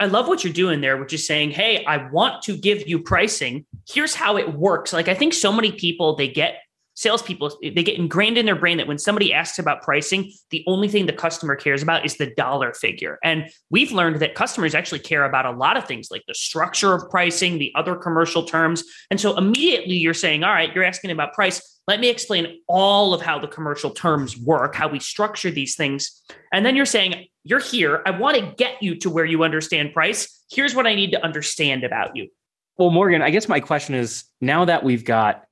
I 0.00 0.06
love 0.06 0.28
what 0.28 0.44
you're 0.44 0.52
doing 0.52 0.80
there, 0.80 0.96
which 0.96 1.12
is 1.12 1.26
saying, 1.26 1.50
Hey, 1.50 1.84
I 1.84 2.08
want 2.10 2.42
to 2.44 2.56
give 2.56 2.88
you 2.88 3.00
pricing. 3.00 3.66
Here's 3.88 4.14
how 4.14 4.36
it 4.36 4.54
works. 4.54 4.92
Like, 4.92 5.08
I 5.08 5.14
think 5.14 5.34
so 5.34 5.52
many 5.52 5.72
people, 5.72 6.14
they 6.14 6.28
get 6.28 6.58
salespeople, 6.98 7.56
they 7.62 7.84
get 7.84 7.96
ingrained 7.96 8.36
in 8.36 8.44
their 8.44 8.56
brain 8.56 8.76
that 8.76 8.88
when 8.88 8.98
somebody 8.98 9.32
asks 9.32 9.60
about 9.60 9.82
pricing, 9.82 10.32
the 10.50 10.64
only 10.66 10.88
thing 10.88 11.06
the 11.06 11.12
customer 11.12 11.54
cares 11.54 11.80
about 11.80 12.04
is 12.04 12.16
the 12.16 12.34
dollar 12.34 12.74
figure. 12.74 13.20
And 13.22 13.48
we've 13.70 13.92
learned 13.92 14.16
that 14.16 14.34
customers 14.34 14.74
actually 14.74 14.98
care 14.98 15.24
about 15.24 15.46
a 15.46 15.52
lot 15.52 15.76
of 15.76 15.86
things 15.86 16.08
like 16.10 16.24
the 16.26 16.34
structure 16.34 16.94
of 16.94 17.08
pricing, 17.08 17.58
the 17.58 17.72
other 17.76 17.94
commercial 17.94 18.42
terms. 18.42 18.82
And 19.12 19.20
so 19.20 19.36
immediately 19.36 19.94
you're 19.94 20.12
saying, 20.12 20.42
all 20.42 20.52
right, 20.52 20.74
you're 20.74 20.82
asking 20.82 21.12
about 21.12 21.34
price. 21.34 21.80
Let 21.86 22.00
me 22.00 22.08
explain 22.08 22.58
all 22.66 23.14
of 23.14 23.22
how 23.22 23.38
the 23.38 23.46
commercial 23.46 23.90
terms 23.90 24.36
work, 24.36 24.74
how 24.74 24.88
we 24.88 24.98
structure 24.98 25.52
these 25.52 25.76
things. 25.76 26.20
And 26.52 26.66
then 26.66 26.74
you're 26.74 26.84
saying, 26.84 27.28
you're 27.48 27.60
here. 27.60 28.02
I 28.04 28.10
want 28.10 28.36
to 28.36 28.54
get 28.56 28.82
you 28.82 28.94
to 28.96 29.08
where 29.08 29.24
you 29.24 29.42
understand 29.42 29.94
price. 29.94 30.44
Here's 30.50 30.74
what 30.74 30.86
I 30.86 30.94
need 30.94 31.12
to 31.12 31.24
understand 31.24 31.82
about 31.82 32.14
you. 32.14 32.28
Well, 32.76 32.90
Morgan, 32.90 33.22
I 33.22 33.30
guess 33.30 33.48
my 33.48 33.58
question 33.58 33.94
is 33.94 34.24
now 34.42 34.66
that 34.66 34.84
we've 34.84 35.04
got 35.04 35.44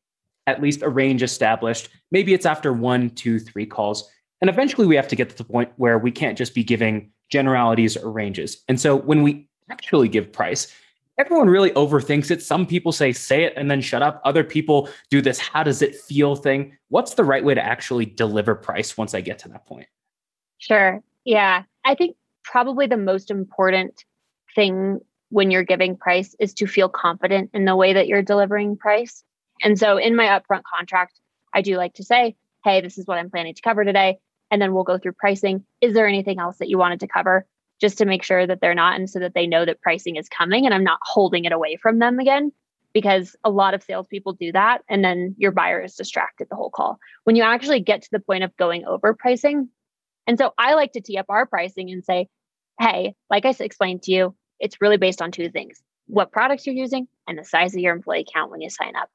at 0.47 0.61
least 0.61 0.83
a 0.83 0.89
range 0.91 1.23
established. 1.23 1.89
Maybe 2.11 2.35
it's 2.35 2.47
after 2.47 2.73
one, 2.73 3.11
two, 3.11 3.39
three 3.39 3.65
calls. 3.65 4.09
And 4.43 4.51
eventually 4.51 4.87
we 4.87 4.95
have 4.95 5.09
to 5.09 5.17
get 5.17 5.31
to 5.31 5.37
the 5.37 5.45
point 5.45 5.73
where 5.77 5.99
we 5.99 6.11
can't 6.11 6.37
just 6.37 6.55
be 6.55 6.63
giving 6.63 7.11
generalities 7.31 7.97
or 7.97 8.13
ranges. 8.13 8.63
And 8.69 8.79
so 8.79 8.95
when 8.95 9.23
we 9.23 9.49
actually 9.71 10.09
give 10.09 10.31
price, 10.31 10.73
everyone 11.17 11.49
really 11.49 11.71
overthinks 11.71 12.31
it. 12.31 12.43
Some 12.43 12.67
people 12.67 12.93
say, 12.93 13.11
say 13.13 13.45
it 13.45 13.55
and 13.57 13.71
then 13.71 13.81
shut 13.81 14.03
up. 14.03 14.21
Other 14.25 14.45
people 14.45 14.91
do 15.11 15.23
this, 15.23 15.39
how 15.39 15.63
does 15.63 15.81
it 15.81 15.97
feel 15.97 16.37
thing. 16.37 16.77
What's 16.91 17.15
the 17.15 17.25
right 17.25 17.43
way 17.43 17.55
to 17.55 17.65
actually 17.65 18.05
deliver 18.05 18.55
price 18.55 18.99
once 18.99 19.15
I 19.15 19.23
get 19.23 19.39
to 19.41 19.49
that 19.49 19.67
point? 19.67 19.89
Sure. 20.59 21.03
Yeah. 21.25 21.65
I 21.87 21.95
think 21.95 22.17
probably 22.43 22.89
the 22.89 22.97
most 22.97 23.31
important 23.31 24.05
thing 24.55 24.99
when 25.31 25.51
you're 25.51 25.63
giving 25.63 25.97
price 25.97 26.35
is 26.41 26.53
to 26.55 26.67
feel 26.67 26.89
confident 26.89 27.51
in 27.55 27.65
the 27.65 27.77
way 27.77 27.93
that 27.93 28.09
you're 28.09 28.23
delivering 28.23 28.77
price. 28.77 29.23
And 29.63 29.79
so 29.79 29.97
in 29.97 30.17
my 30.17 30.27
upfront 30.27 30.63
contract, 30.65 31.21
I 31.55 31.63
do 31.63 31.77
like 31.77 31.95
to 31.95 32.05
say, 32.05 32.37
hey, 32.65 32.81
this 32.81 32.99
is 32.99 33.07
what 33.07 33.19
I'm 33.19 33.31
planning 33.31 33.55
to 33.55 33.63
cover 33.63 33.85
today. 33.85 34.19
And 34.51 34.61
then 34.61 34.75
we'll 34.75 34.85
go 34.85 34.99
through 34.99 35.13
pricing. 35.13 35.65
Is 35.81 35.95
there 35.95 36.09
anything 36.09 36.41
else 36.41 36.59
that 36.59 36.69
you 36.69 36.77
wanted 36.77 37.01
to 37.01 37.09
cover? 37.09 37.47
Just 37.81 37.99
to 37.99 38.05
make 38.05 38.23
sure 38.23 38.47
that 38.47 38.61
they're 38.61 38.75
not, 38.75 38.99
and 38.99 39.09
so 39.09 39.19
that 39.21 39.35
they 39.35 39.47
know 39.47 39.65
that 39.65 39.83
pricing 39.83 40.17
is 40.17 40.29
coming 40.29 40.65
and 40.65 40.75
I'm 40.75 40.85
not 40.85 40.99
holding 41.03 41.45
it 41.45 41.53
away 41.53 41.77
from 41.77 42.01
them 42.01 42.19
again. 42.19 42.51
Because 42.93 43.37
a 43.45 43.51
lot 43.51 43.75
of 43.75 43.83
salespeople 43.83 44.33
do 44.33 44.53
that. 44.53 44.83
And 44.89 45.05
then 45.05 45.35
your 45.37 45.53
buyer 45.53 45.83
is 45.83 45.95
distracted 45.95 46.49
the 46.49 46.57
whole 46.57 46.71
call. 46.71 46.99
When 47.25 47.37
you 47.37 47.43
actually 47.43 47.81
get 47.81 48.03
to 48.03 48.09
the 48.11 48.21
point 48.21 48.43
of 48.43 48.57
going 48.57 48.87
over 48.87 49.15
pricing. 49.15 49.69
And 50.27 50.39
so 50.39 50.53
I 50.59 50.75
like 50.75 50.93
to 50.93 51.01
tee 51.01 51.19
up 51.19 51.27
our 51.29 51.47
pricing 51.47 51.91
and 51.91 52.05
say, 52.05 52.29
hey, 52.81 53.15
like 53.31 53.45
I 53.45 53.55
explained 53.59 54.03
to 54.03 54.13
you, 54.13 54.35
it's 54.59 54.81
really 54.81 54.97
based 54.97 55.23
on 55.23 55.31
two 55.31 55.51
things 55.51 55.83
what 56.07 56.33
products 56.33 56.67
you're 56.67 56.75
using 56.75 57.09
and 57.27 57.37
the 57.37 57.45
size 57.45 57.75
of 57.75 57.81
your 57.81 57.95
employee 57.95 58.27
count 58.33 58.51
when 58.51 58.61
you 58.61 58.71
sign 58.71 58.95
up. 58.97 59.11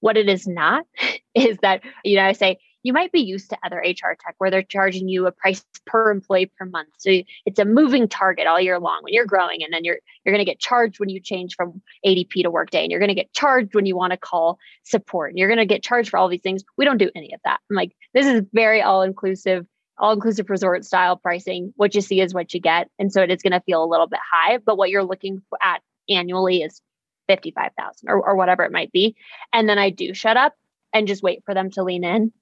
What 0.00 0.16
it 0.16 0.28
is 0.28 0.46
not 0.46 0.86
is 1.34 1.58
that, 1.62 1.82
you 2.04 2.16
know, 2.16 2.24
I 2.24 2.32
say, 2.32 2.58
you 2.84 2.92
might 2.92 3.12
be 3.12 3.20
used 3.20 3.50
to 3.50 3.58
other 3.64 3.78
HR 3.78 4.16
tech 4.18 4.36
where 4.38 4.50
they're 4.50 4.62
charging 4.62 5.08
you 5.08 5.26
a 5.26 5.32
price 5.32 5.64
per 5.84 6.10
employee 6.10 6.50
per 6.58 6.64
month. 6.64 6.88
So 6.98 7.10
it's 7.44 7.58
a 7.58 7.64
moving 7.64 8.08
target 8.08 8.46
all 8.46 8.60
year 8.60 8.78
long 8.78 9.00
when 9.02 9.12
you're 9.12 9.26
growing, 9.26 9.62
and 9.64 9.72
then 9.72 9.84
you're 9.84 9.98
you're 10.24 10.32
going 10.32 10.44
to 10.44 10.50
get 10.50 10.60
charged 10.60 11.00
when 11.00 11.08
you 11.08 11.20
change 11.20 11.56
from 11.56 11.82
ADP 12.06 12.42
to 12.44 12.50
Workday, 12.50 12.82
and 12.82 12.90
you're 12.90 13.00
going 13.00 13.08
to 13.08 13.14
get 13.14 13.32
charged 13.32 13.74
when 13.74 13.84
you 13.84 13.96
want 13.96 14.12
to 14.12 14.16
call 14.16 14.58
support, 14.84 15.30
and 15.30 15.38
you're 15.38 15.48
going 15.48 15.58
to 15.58 15.66
get 15.66 15.82
charged 15.82 16.10
for 16.10 16.18
all 16.18 16.28
these 16.28 16.40
things. 16.40 16.62
We 16.76 16.84
don't 16.84 16.98
do 16.98 17.10
any 17.16 17.34
of 17.34 17.40
that. 17.44 17.58
I'm 17.68 17.76
like, 17.76 17.96
this 18.14 18.26
is 18.26 18.42
very 18.52 18.80
all 18.80 19.02
inclusive, 19.02 19.66
all 19.98 20.12
inclusive 20.12 20.50
resort 20.50 20.84
style 20.84 21.16
pricing. 21.16 21.72
What 21.76 21.94
you 21.94 22.00
see 22.00 22.20
is 22.20 22.34
what 22.34 22.54
you 22.54 22.60
get, 22.60 22.90
and 22.98 23.12
so 23.12 23.22
it 23.22 23.30
is 23.30 23.42
going 23.42 23.52
to 23.52 23.60
feel 23.60 23.82
a 23.82 23.86
little 23.86 24.06
bit 24.06 24.20
high, 24.30 24.58
but 24.58 24.76
what 24.76 24.90
you're 24.90 25.04
looking 25.04 25.42
at 25.62 25.82
annually 26.08 26.62
is 26.62 26.80
55,000 27.28 28.08
or, 28.08 28.26
or 28.26 28.36
whatever 28.36 28.64
it 28.64 28.72
might 28.72 28.90
be. 28.92 29.14
And 29.52 29.68
then 29.68 29.78
I 29.78 29.90
do 29.90 30.14
shut 30.14 30.36
up 30.36 30.54
and 30.92 31.06
just 31.06 31.22
wait 31.22 31.42
for 31.44 31.54
them 31.54 31.70
to 31.72 31.82
lean 31.82 32.04
in. 32.04 32.32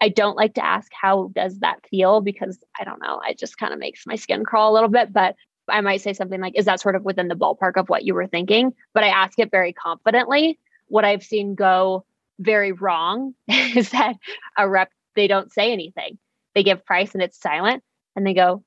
I 0.00 0.08
don't 0.08 0.36
like 0.36 0.54
to 0.54 0.64
ask 0.64 0.90
how 0.92 1.30
does 1.34 1.60
that 1.60 1.86
feel 1.88 2.20
because 2.20 2.58
I 2.78 2.84
don't 2.84 3.00
know, 3.00 3.20
it 3.26 3.38
just 3.38 3.56
kind 3.56 3.72
of 3.72 3.78
makes 3.78 4.06
my 4.06 4.16
skin 4.16 4.44
crawl 4.44 4.72
a 4.72 4.74
little 4.74 4.88
bit, 4.88 5.12
but 5.12 5.36
I 5.68 5.80
might 5.80 6.02
say 6.02 6.12
something 6.12 6.40
like 6.40 6.54
is 6.56 6.66
that 6.66 6.80
sort 6.80 6.96
of 6.96 7.04
within 7.04 7.28
the 7.28 7.36
ballpark 7.36 7.76
of 7.76 7.88
what 7.88 8.04
you 8.04 8.14
were 8.14 8.26
thinking, 8.26 8.74
but 8.92 9.04
I 9.04 9.08
ask 9.08 9.38
it 9.38 9.50
very 9.50 9.72
confidently. 9.72 10.58
What 10.88 11.04
I've 11.04 11.22
seen 11.22 11.54
go 11.54 12.04
very 12.38 12.72
wrong 12.72 13.34
is 13.48 13.90
that 13.90 14.16
a 14.58 14.68
rep 14.68 14.90
they 15.14 15.28
don't 15.28 15.52
say 15.52 15.72
anything. 15.72 16.18
They 16.54 16.62
give 16.62 16.84
price 16.84 17.14
and 17.14 17.22
it's 17.22 17.40
silent 17.40 17.82
and 18.16 18.26
they 18.26 18.34
go, 18.34 18.64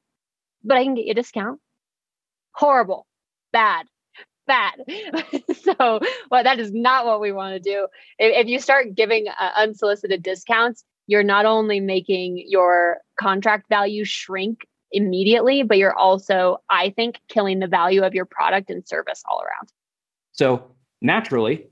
"But 0.63 0.77
I 0.77 0.84
can 0.84 0.96
get 0.96 1.06
you 1.06 1.12
a 1.12 1.15
discount." 1.15 1.60
Horrible. 2.51 3.08
Bad 3.51 3.88
bad. 4.48 4.82
so, 5.62 6.00
well, 6.32 6.44
that 6.44 6.60
is 6.60 6.74
not 6.74 7.06
what 7.06 7.22
we 7.22 7.32
want 7.32 7.53
to 7.53 7.60
do. 7.60 7.88
If, 8.17 8.46
if 8.46 8.48
you 8.48 8.60
start 8.60 8.96
giving 8.96 9.27
uh, 9.27 9.51
unsolicited 9.56 10.24
discounts, 10.24 10.84
you're 11.06 11.24
not 11.24 11.46
only 11.46 11.79
making 11.79 12.44
your 12.48 12.98
contract 13.20 13.70
value 13.70 14.03
shrink 14.03 14.65
immediately, 14.91 15.63
but 15.63 15.77
you're 15.77 15.94
also, 15.94 16.58
I 16.70 16.89
think, 16.91 17.20
killing 17.27 17.60
the 17.60 17.67
value 17.67 18.03
of 18.03 18.15
your 18.15 18.25
product 18.25 18.70
and 18.70 18.88
service 18.88 19.22
all 19.29 19.41
around. 19.41 19.70
So, 20.32 20.72
naturally, 21.01 21.67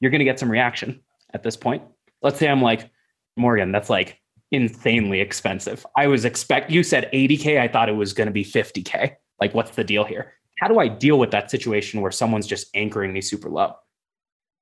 you're 0.00 0.10
going 0.10 0.20
to 0.20 0.24
get 0.24 0.38
some 0.38 0.50
reaction 0.50 1.00
at 1.34 1.42
this 1.42 1.56
point. 1.56 1.82
Let's 2.22 2.38
say 2.38 2.48
I'm 2.48 2.62
like, 2.62 2.90
Morgan, 3.36 3.72
that's 3.72 3.90
like 3.90 4.19
insanely 4.52 5.20
expensive. 5.20 5.86
I 5.96 6.06
was 6.06 6.24
expect 6.24 6.70
you 6.70 6.82
said 6.82 7.10
80k, 7.12 7.60
I 7.60 7.68
thought 7.68 7.88
it 7.88 7.96
was 7.96 8.12
going 8.12 8.26
to 8.26 8.32
be 8.32 8.44
50k. 8.44 9.14
Like 9.40 9.54
what's 9.54 9.70
the 9.72 9.84
deal 9.84 10.04
here? 10.04 10.34
how 10.60 10.68
do 10.68 10.78
I 10.78 10.88
deal 10.88 11.18
with 11.18 11.30
that 11.30 11.50
situation 11.50 12.02
where 12.02 12.12
someone's 12.12 12.46
just 12.46 12.68
anchoring 12.74 13.12
me 13.12 13.22
super 13.22 13.48
low? 13.48 13.74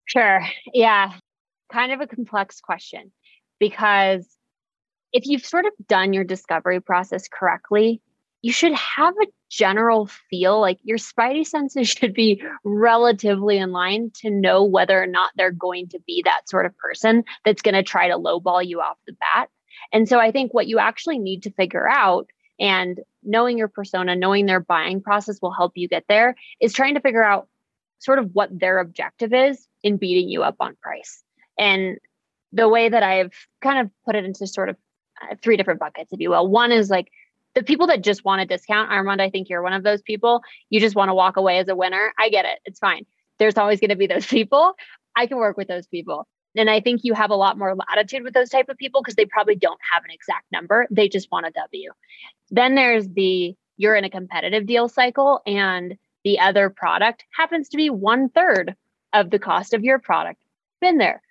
Sure. 0.06 0.40
Yeah. 0.72 1.12
Kind 1.72 1.92
of 1.92 2.00
a 2.00 2.06
complex 2.06 2.60
question 2.60 3.12
because 3.58 4.26
if 5.12 5.26
you've 5.26 5.44
sort 5.44 5.66
of 5.66 5.72
done 5.88 6.12
your 6.12 6.24
discovery 6.24 6.80
process 6.80 7.28
correctly, 7.28 8.00
you 8.42 8.52
should 8.52 8.74
have 8.74 9.14
a 9.20 9.26
general 9.50 10.08
feel 10.30 10.60
like 10.60 10.78
your 10.84 10.98
spidey 10.98 11.44
senses 11.44 11.88
should 11.98 12.14
be 12.14 12.42
relatively 12.64 13.58
in 13.58 13.72
line 13.72 14.12
to 14.22 14.30
know 14.30 14.62
whether 14.62 15.02
or 15.02 15.06
not 15.06 15.32
they're 15.36 15.50
going 15.50 15.88
to 15.88 15.98
be 16.06 16.22
that 16.24 16.48
sort 16.48 16.64
of 16.64 16.76
person 16.78 17.24
that's 17.44 17.62
going 17.62 17.74
to 17.74 17.82
try 17.82 18.06
to 18.06 18.14
lowball 18.14 18.64
you 18.64 18.80
off 18.80 18.98
the 19.06 19.14
bat. 19.14 19.48
And 19.92 20.08
so 20.08 20.18
I 20.18 20.30
think 20.30 20.52
what 20.52 20.66
you 20.66 20.78
actually 20.78 21.18
need 21.18 21.42
to 21.44 21.50
figure 21.50 21.88
out 21.88 22.28
and 22.60 23.00
knowing 23.22 23.58
your 23.58 23.68
persona, 23.68 24.16
knowing 24.16 24.46
their 24.46 24.60
buying 24.60 25.00
process 25.00 25.40
will 25.40 25.52
help 25.52 25.72
you 25.76 25.88
get 25.88 26.04
there, 26.08 26.34
is 26.60 26.72
trying 26.72 26.94
to 26.94 27.00
figure 27.00 27.24
out 27.24 27.48
sort 27.98 28.18
of 28.18 28.30
what 28.32 28.56
their 28.56 28.78
objective 28.78 29.32
is 29.32 29.66
in 29.82 29.96
beating 29.96 30.28
you 30.28 30.42
up 30.42 30.56
on 30.60 30.76
price. 30.82 31.22
And 31.58 31.98
the 32.52 32.68
way 32.68 32.88
that 32.88 33.02
I've 33.02 33.34
kind 33.60 33.78
of 33.78 33.90
put 34.04 34.14
it 34.14 34.24
into 34.24 34.46
sort 34.46 34.68
of 34.68 34.76
uh, 35.22 35.34
three 35.42 35.56
different 35.56 35.80
buckets, 35.80 36.12
if 36.12 36.20
you 36.20 36.30
will. 36.30 36.46
One 36.48 36.72
is 36.72 36.90
like 36.90 37.08
the 37.54 37.62
people 37.62 37.88
that 37.88 38.02
just 38.02 38.24
want 38.24 38.40
a 38.40 38.46
discount. 38.46 38.90
Armand, 38.90 39.20
I 39.20 39.30
think 39.30 39.48
you're 39.48 39.62
one 39.62 39.72
of 39.72 39.82
those 39.82 40.02
people. 40.02 40.42
You 40.70 40.80
just 40.80 40.96
want 40.96 41.08
to 41.08 41.14
walk 41.14 41.36
away 41.36 41.58
as 41.58 41.68
a 41.68 41.76
winner. 41.76 42.12
I 42.18 42.28
get 42.28 42.44
it. 42.44 42.58
It's 42.64 42.78
fine. 42.78 43.04
There's 43.38 43.56
always 43.56 43.80
going 43.80 43.90
to 43.90 43.96
be 43.96 44.06
those 44.06 44.26
people. 44.38 44.74
I 45.16 45.26
can 45.26 45.38
work 45.38 45.56
with 45.56 45.68
those 45.68 45.86
people. 45.86 46.26
And 46.56 46.70
I 46.70 46.80
think 46.80 47.02
you 47.04 47.14
have 47.14 47.30
a 47.30 47.36
lot 47.36 47.58
more 47.58 47.74
latitude 47.74 48.22
with 48.22 48.34
those 48.34 48.48
type 48.48 48.68
of 48.68 48.76
people 48.76 49.02
because 49.02 49.14
they 49.14 49.26
probably 49.26 49.54
don't 49.54 49.78
have 49.92 50.04
an 50.04 50.10
exact 50.10 50.46
number. 50.50 50.86
They 50.90 51.08
just 51.08 51.30
want 51.30 51.46
a 51.46 51.50
W. 51.50 51.92
Then 52.50 52.74
there's 52.74 53.08
the 53.08 53.54
you're 53.76 53.94
in 53.94 54.04
a 54.04 54.10
competitive 54.10 54.66
deal 54.66 54.88
cycle 54.88 55.40
and 55.46 55.96
the 56.24 56.40
other 56.40 56.68
product 56.68 57.24
happens 57.36 57.68
to 57.70 57.76
be 57.76 57.90
one 57.90 58.28
third 58.28 58.74
of 59.12 59.30
the 59.30 59.38
cost 59.38 59.72
of 59.72 59.84
your 59.84 59.98
product. 59.98 60.42
Been 60.80 60.98
there. 60.98 61.22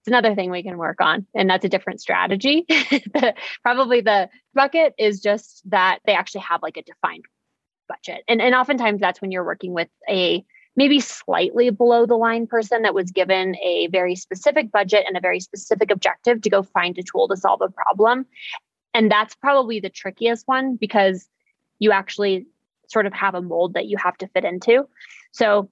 It's 0.00 0.08
another 0.08 0.34
thing 0.34 0.50
we 0.50 0.62
can 0.62 0.78
work 0.78 1.02
on, 1.02 1.26
and 1.34 1.48
that's 1.48 1.64
a 1.66 1.68
different 1.68 2.00
strategy. 2.00 2.66
Probably 3.62 4.00
the 4.00 4.30
bucket 4.54 4.94
is 4.98 5.20
just 5.20 5.62
that 5.70 5.98
they 6.06 6.14
actually 6.14 6.40
have 6.40 6.62
like 6.62 6.78
a 6.78 6.82
defined 6.82 7.26
budget. 7.86 8.24
And, 8.26 8.40
and 8.40 8.54
oftentimes 8.54 9.00
that's 9.00 9.20
when 9.20 9.30
you're 9.30 9.44
working 9.44 9.74
with 9.74 9.88
a 10.08 10.42
maybe 10.80 10.98
slightly 10.98 11.68
below 11.68 12.06
the 12.06 12.16
line 12.16 12.46
person 12.46 12.80
that 12.80 12.94
was 12.94 13.10
given 13.10 13.54
a 13.56 13.86
very 13.88 14.16
specific 14.16 14.72
budget 14.72 15.04
and 15.06 15.14
a 15.14 15.20
very 15.20 15.38
specific 15.38 15.90
objective 15.90 16.40
to 16.40 16.48
go 16.48 16.62
find 16.62 16.96
a 16.96 17.02
tool 17.02 17.28
to 17.28 17.36
solve 17.36 17.60
a 17.60 17.68
problem. 17.68 18.24
And 18.94 19.10
that's 19.10 19.34
probably 19.34 19.80
the 19.80 19.90
trickiest 19.90 20.48
one 20.48 20.76
because 20.76 21.28
you 21.80 21.92
actually 21.92 22.46
sort 22.88 23.04
of 23.04 23.12
have 23.12 23.34
a 23.34 23.42
mold 23.42 23.74
that 23.74 23.88
you 23.88 23.98
have 24.02 24.16
to 24.16 24.28
fit 24.28 24.46
into. 24.46 24.88
So, 25.32 25.68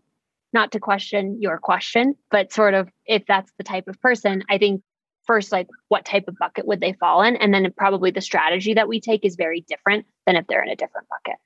not 0.53 0.73
to 0.73 0.79
question 0.79 1.41
your 1.41 1.57
question, 1.57 2.15
but 2.31 2.53
sort 2.53 2.75
of 2.75 2.91
if 3.07 3.23
that's 3.27 3.51
the 3.57 3.65
type 3.65 3.89
of 3.89 3.99
person, 4.03 4.43
I 4.51 4.59
think 4.59 4.83
first, 5.25 5.53
like 5.53 5.69
what 5.89 6.05
type 6.05 6.29
of 6.29 6.37
bucket 6.39 6.67
would 6.67 6.81
they 6.81 6.93
fall 6.93 7.23
in? 7.23 7.37
And 7.37 7.55
then 7.55 7.67
probably 7.79 8.11
the 8.11 8.21
strategy 8.21 8.75
that 8.75 8.89
we 8.89 9.01
take 9.01 9.25
is 9.25 9.37
very 9.37 9.63
different 9.63 10.05
than 10.27 10.37
if 10.37 10.47
they're 10.49 10.63
in 10.63 10.69
a 10.69 10.77
different 10.77 11.09
bucket. 11.09 11.41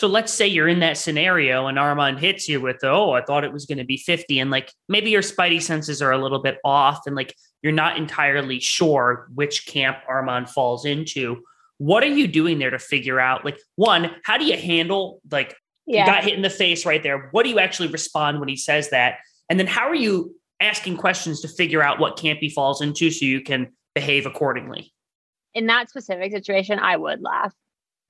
So 0.00 0.06
let's 0.06 0.32
say 0.32 0.46
you're 0.46 0.66
in 0.66 0.80
that 0.80 0.96
scenario 0.96 1.66
and 1.66 1.78
Armand 1.78 2.20
hits 2.20 2.48
you 2.48 2.58
with, 2.58 2.78
oh, 2.82 3.12
I 3.12 3.20
thought 3.20 3.44
it 3.44 3.52
was 3.52 3.66
going 3.66 3.76
to 3.76 3.84
be 3.84 3.98
50. 3.98 4.38
And 4.38 4.50
like 4.50 4.72
maybe 4.88 5.10
your 5.10 5.20
spidey 5.20 5.60
senses 5.60 6.00
are 6.00 6.10
a 6.10 6.16
little 6.16 6.38
bit 6.38 6.56
off 6.64 7.06
and 7.06 7.14
like 7.14 7.36
you're 7.60 7.74
not 7.74 7.98
entirely 7.98 8.60
sure 8.60 9.28
which 9.34 9.66
camp 9.66 9.98
Armand 10.08 10.48
falls 10.48 10.86
into. 10.86 11.42
What 11.76 12.02
are 12.02 12.06
you 12.06 12.28
doing 12.28 12.58
there 12.58 12.70
to 12.70 12.78
figure 12.78 13.20
out? 13.20 13.44
Like, 13.44 13.58
one, 13.76 14.16
how 14.24 14.38
do 14.38 14.46
you 14.46 14.56
handle 14.56 15.20
like 15.30 15.54
yeah. 15.84 16.06
you 16.06 16.10
got 16.10 16.24
hit 16.24 16.32
in 16.32 16.40
the 16.40 16.48
face 16.48 16.86
right 16.86 17.02
there? 17.02 17.28
What 17.32 17.42
do 17.42 17.50
you 17.50 17.58
actually 17.58 17.88
respond 17.88 18.40
when 18.40 18.48
he 18.48 18.56
says 18.56 18.88
that? 18.88 19.18
And 19.50 19.60
then 19.60 19.66
how 19.66 19.86
are 19.86 19.94
you 19.94 20.34
asking 20.60 20.96
questions 20.96 21.42
to 21.42 21.48
figure 21.48 21.82
out 21.82 22.00
what 22.00 22.16
camp 22.16 22.38
he 22.40 22.48
falls 22.48 22.80
into 22.80 23.10
so 23.10 23.26
you 23.26 23.42
can 23.42 23.68
behave 23.94 24.24
accordingly? 24.24 24.94
In 25.52 25.66
that 25.66 25.90
specific 25.90 26.32
situation, 26.32 26.78
I 26.78 26.96
would 26.96 27.20
laugh. 27.20 27.52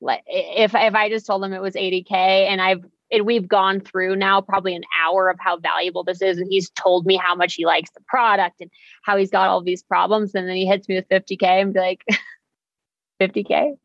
Like 0.01 0.23
if 0.27 0.75
if 0.75 0.95
I 0.95 1.09
just 1.09 1.27
told 1.27 1.45
him 1.45 1.53
it 1.53 1.63
was 1.63 1.75
80k 1.75 2.11
and 2.13 2.61
I've 2.61 2.85
and 3.13 3.27
we've 3.27 3.49
gone 3.49 3.81
through 3.81 4.17
now 4.17 4.41
probably 4.41 4.75
an 4.75 4.85
hour 5.05 5.29
of 5.29 5.39
how 5.41 5.59
valuable 5.59 6.05
this 6.05 6.23
is 6.23 6.39
and 6.39 6.47
he's 6.49 6.71
told 6.71 7.07
me 7.07 7.17
how 7.17 7.35
much 7.35 7.55
he 7.55 7.67
likes 7.67 7.91
the 7.91 8.01
product 8.07 8.61
and 8.61 8.71
how 9.03 9.17
he's 9.17 9.31
got 9.31 9.49
all 9.49 9.63
these 9.63 9.83
problems 9.83 10.35
and 10.35 10.49
then 10.49 10.57
he 10.57 10.67
hits 10.67 10.89
me 10.89 10.95
with 10.95 11.09
50k 11.09 11.43
and 11.43 11.75
be 11.75 11.81
like 11.81 12.05
50k 13.21 13.77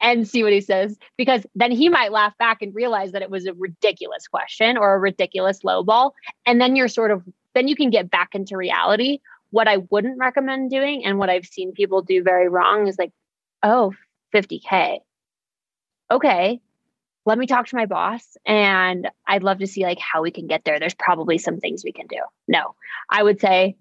and 0.00 0.26
see 0.26 0.42
what 0.42 0.52
he 0.52 0.60
says. 0.60 0.98
Because 1.16 1.46
then 1.54 1.72
he 1.72 1.88
might 1.88 2.12
laugh 2.12 2.36
back 2.38 2.62
and 2.62 2.74
realize 2.74 3.12
that 3.12 3.22
it 3.22 3.30
was 3.30 3.46
a 3.46 3.54
ridiculous 3.54 4.26
question 4.26 4.76
or 4.76 4.94
a 4.94 4.98
ridiculous 4.98 5.64
low 5.64 5.82
ball 5.82 6.14
and 6.46 6.60
then 6.60 6.76
you're 6.76 6.88
sort 6.88 7.10
of 7.10 7.22
then 7.54 7.68
you 7.68 7.76
can 7.76 7.90
get 7.90 8.10
back 8.10 8.34
into 8.34 8.56
reality. 8.56 9.20
What 9.50 9.66
i 9.66 9.78
wouldn't 9.78 10.18
recommend 10.18 10.70
doing 10.70 11.06
and 11.06 11.18
what 11.18 11.30
i've 11.30 11.46
seen 11.46 11.72
people 11.72 12.02
do 12.02 12.22
very 12.22 12.50
wrong 12.50 12.86
is 12.86 12.98
like 12.98 13.12
oh 13.62 13.94
50k 14.34 14.98
okay 16.10 16.60
let 17.24 17.36
me 17.36 17.46
talk 17.46 17.66
to 17.66 17.76
my 17.76 17.86
boss 17.86 18.36
and 18.46 19.08
i'd 19.26 19.42
love 19.42 19.58
to 19.58 19.66
see 19.66 19.82
like 19.82 19.98
how 19.98 20.22
we 20.22 20.30
can 20.30 20.46
get 20.46 20.64
there 20.64 20.78
there's 20.78 20.94
probably 20.94 21.38
some 21.38 21.58
things 21.58 21.82
we 21.84 21.92
can 21.92 22.06
do 22.06 22.20
no 22.46 22.74
i 23.10 23.22
would 23.22 23.40
say 23.40 23.76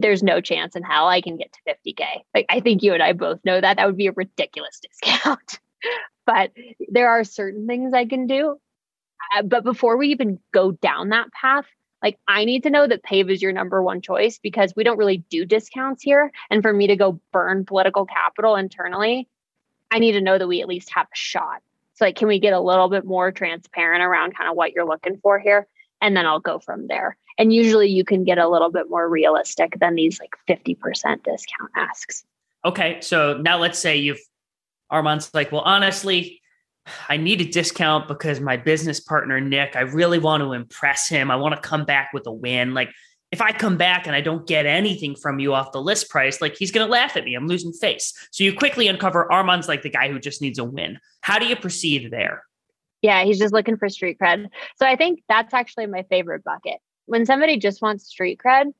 there's 0.00 0.22
no 0.22 0.40
chance 0.40 0.74
in 0.74 0.82
hell 0.82 1.08
I 1.08 1.20
can 1.20 1.36
get 1.36 1.52
to 1.52 1.74
50K. 1.74 2.04
Like, 2.34 2.46
I 2.48 2.60
think 2.60 2.82
you 2.82 2.94
and 2.94 3.02
I 3.02 3.12
both 3.12 3.38
know 3.44 3.60
that 3.60 3.76
that 3.76 3.86
would 3.86 3.96
be 3.96 4.06
a 4.06 4.12
ridiculous 4.12 4.80
discount. 5.02 5.60
but 6.26 6.52
there 6.88 7.10
are 7.10 7.22
certain 7.22 7.66
things 7.66 7.92
I 7.94 8.06
can 8.06 8.26
do. 8.26 8.56
Uh, 9.36 9.42
but 9.42 9.62
before 9.62 9.96
we 9.96 10.08
even 10.08 10.38
go 10.52 10.72
down 10.72 11.10
that 11.10 11.30
path, 11.32 11.66
like 12.02 12.18
I 12.26 12.46
need 12.46 12.62
to 12.62 12.70
know 12.70 12.86
that 12.86 13.02
PAVE 13.02 13.28
is 13.28 13.42
your 13.42 13.52
number 13.52 13.82
one 13.82 14.00
choice 14.00 14.38
because 14.38 14.72
we 14.74 14.84
don't 14.84 14.96
really 14.96 15.18
do 15.28 15.44
discounts 15.44 16.02
here. 16.02 16.32
And 16.48 16.62
for 16.62 16.72
me 16.72 16.86
to 16.86 16.96
go 16.96 17.20
burn 17.30 17.66
political 17.66 18.06
capital 18.06 18.56
internally, 18.56 19.28
I 19.90 19.98
need 19.98 20.12
to 20.12 20.20
know 20.20 20.38
that 20.38 20.46
we 20.48 20.60
at 20.60 20.68
least 20.68 20.90
have 20.94 21.06
a 21.06 21.16
shot. 21.16 21.62
So, 21.94 22.04
like, 22.04 22.16
can 22.16 22.28
we 22.28 22.38
get 22.38 22.52
a 22.52 22.60
little 22.60 22.88
bit 22.88 23.04
more 23.04 23.30
transparent 23.30 24.02
around 24.02 24.36
kind 24.36 24.48
of 24.48 24.56
what 24.56 24.72
you're 24.72 24.86
looking 24.86 25.18
for 25.22 25.38
here? 25.38 25.66
And 26.00 26.16
then 26.16 26.26
I'll 26.26 26.40
go 26.40 26.58
from 26.58 26.86
there. 26.86 27.16
And 27.38 27.52
usually 27.52 27.88
you 27.88 28.04
can 28.04 28.24
get 28.24 28.38
a 28.38 28.48
little 28.48 28.70
bit 28.70 28.88
more 28.88 29.08
realistic 29.08 29.78
than 29.80 29.94
these 29.94 30.18
like 30.20 30.34
50% 30.48 30.78
discount 31.24 31.70
asks. 31.76 32.24
Okay. 32.64 32.98
So 33.00 33.38
now 33.38 33.58
let's 33.58 33.78
say 33.78 33.96
you've, 33.96 34.20
Armand's 34.90 35.32
like, 35.34 35.52
well, 35.52 35.62
honestly, 35.62 36.40
I 37.08 37.16
need 37.16 37.40
a 37.40 37.44
discount 37.44 38.08
because 38.08 38.40
my 38.40 38.56
business 38.56 39.00
partner, 39.00 39.40
Nick, 39.40 39.76
I 39.76 39.80
really 39.80 40.18
want 40.18 40.42
to 40.42 40.52
impress 40.52 41.08
him. 41.08 41.30
I 41.30 41.36
want 41.36 41.54
to 41.54 41.60
come 41.60 41.84
back 41.84 42.10
with 42.12 42.26
a 42.26 42.32
win. 42.32 42.74
Like, 42.74 42.90
if 43.32 43.40
I 43.40 43.52
come 43.52 43.76
back 43.76 44.06
and 44.06 44.16
I 44.16 44.20
don't 44.20 44.46
get 44.46 44.66
anything 44.66 45.14
from 45.14 45.38
you 45.38 45.54
off 45.54 45.72
the 45.72 45.80
list 45.80 46.10
price, 46.10 46.40
like 46.40 46.56
he's 46.56 46.72
going 46.72 46.86
to 46.86 46.90
laugh 46.90 47.16
at 47.16 47.24
me. 47.24 47.34
I'm 47.34 47.46
losing 47.46 47.72
face. 47.72 48.12
So 48.32 48.42
you 48.42 48.52
quickly 48.52 48.88
uncover 48.88 49.30
Armand's 49.32 49.68
like 49.68 49.82
the 49.82 49.90
guy 49.90 50.10
who 50.10 50.18
just 50.18 50.42
needs 50.42 50.58
a 50.58 50.64
win. 50.64 50.98
How 51.20 51.38
do 51.38 51.46
you 51.46 51.56
proceed 51.56 52.10
there? 52.10 52.44
Yeah, 53.02 53.24
he's 53.24 53.38
just 53.38 53.54
looking 53.54 53.76
for 53.76 53.88
street 53.88 54.18
cred. 54.20 54.46
So 54.76 54.86
I 54.86 54.96
think 54.96 55.22
that's 55.28 55.54
actually 55.54 55.86
my 55.86 56.02
favorite 56.10 56.44
bucket 56.44 56.80
when 57.10 57.26
somebody 57.26 57.56
just 57.56 57.82
wants 57.82 58.06
street 58.06 58.40
cred, 58.44 58.72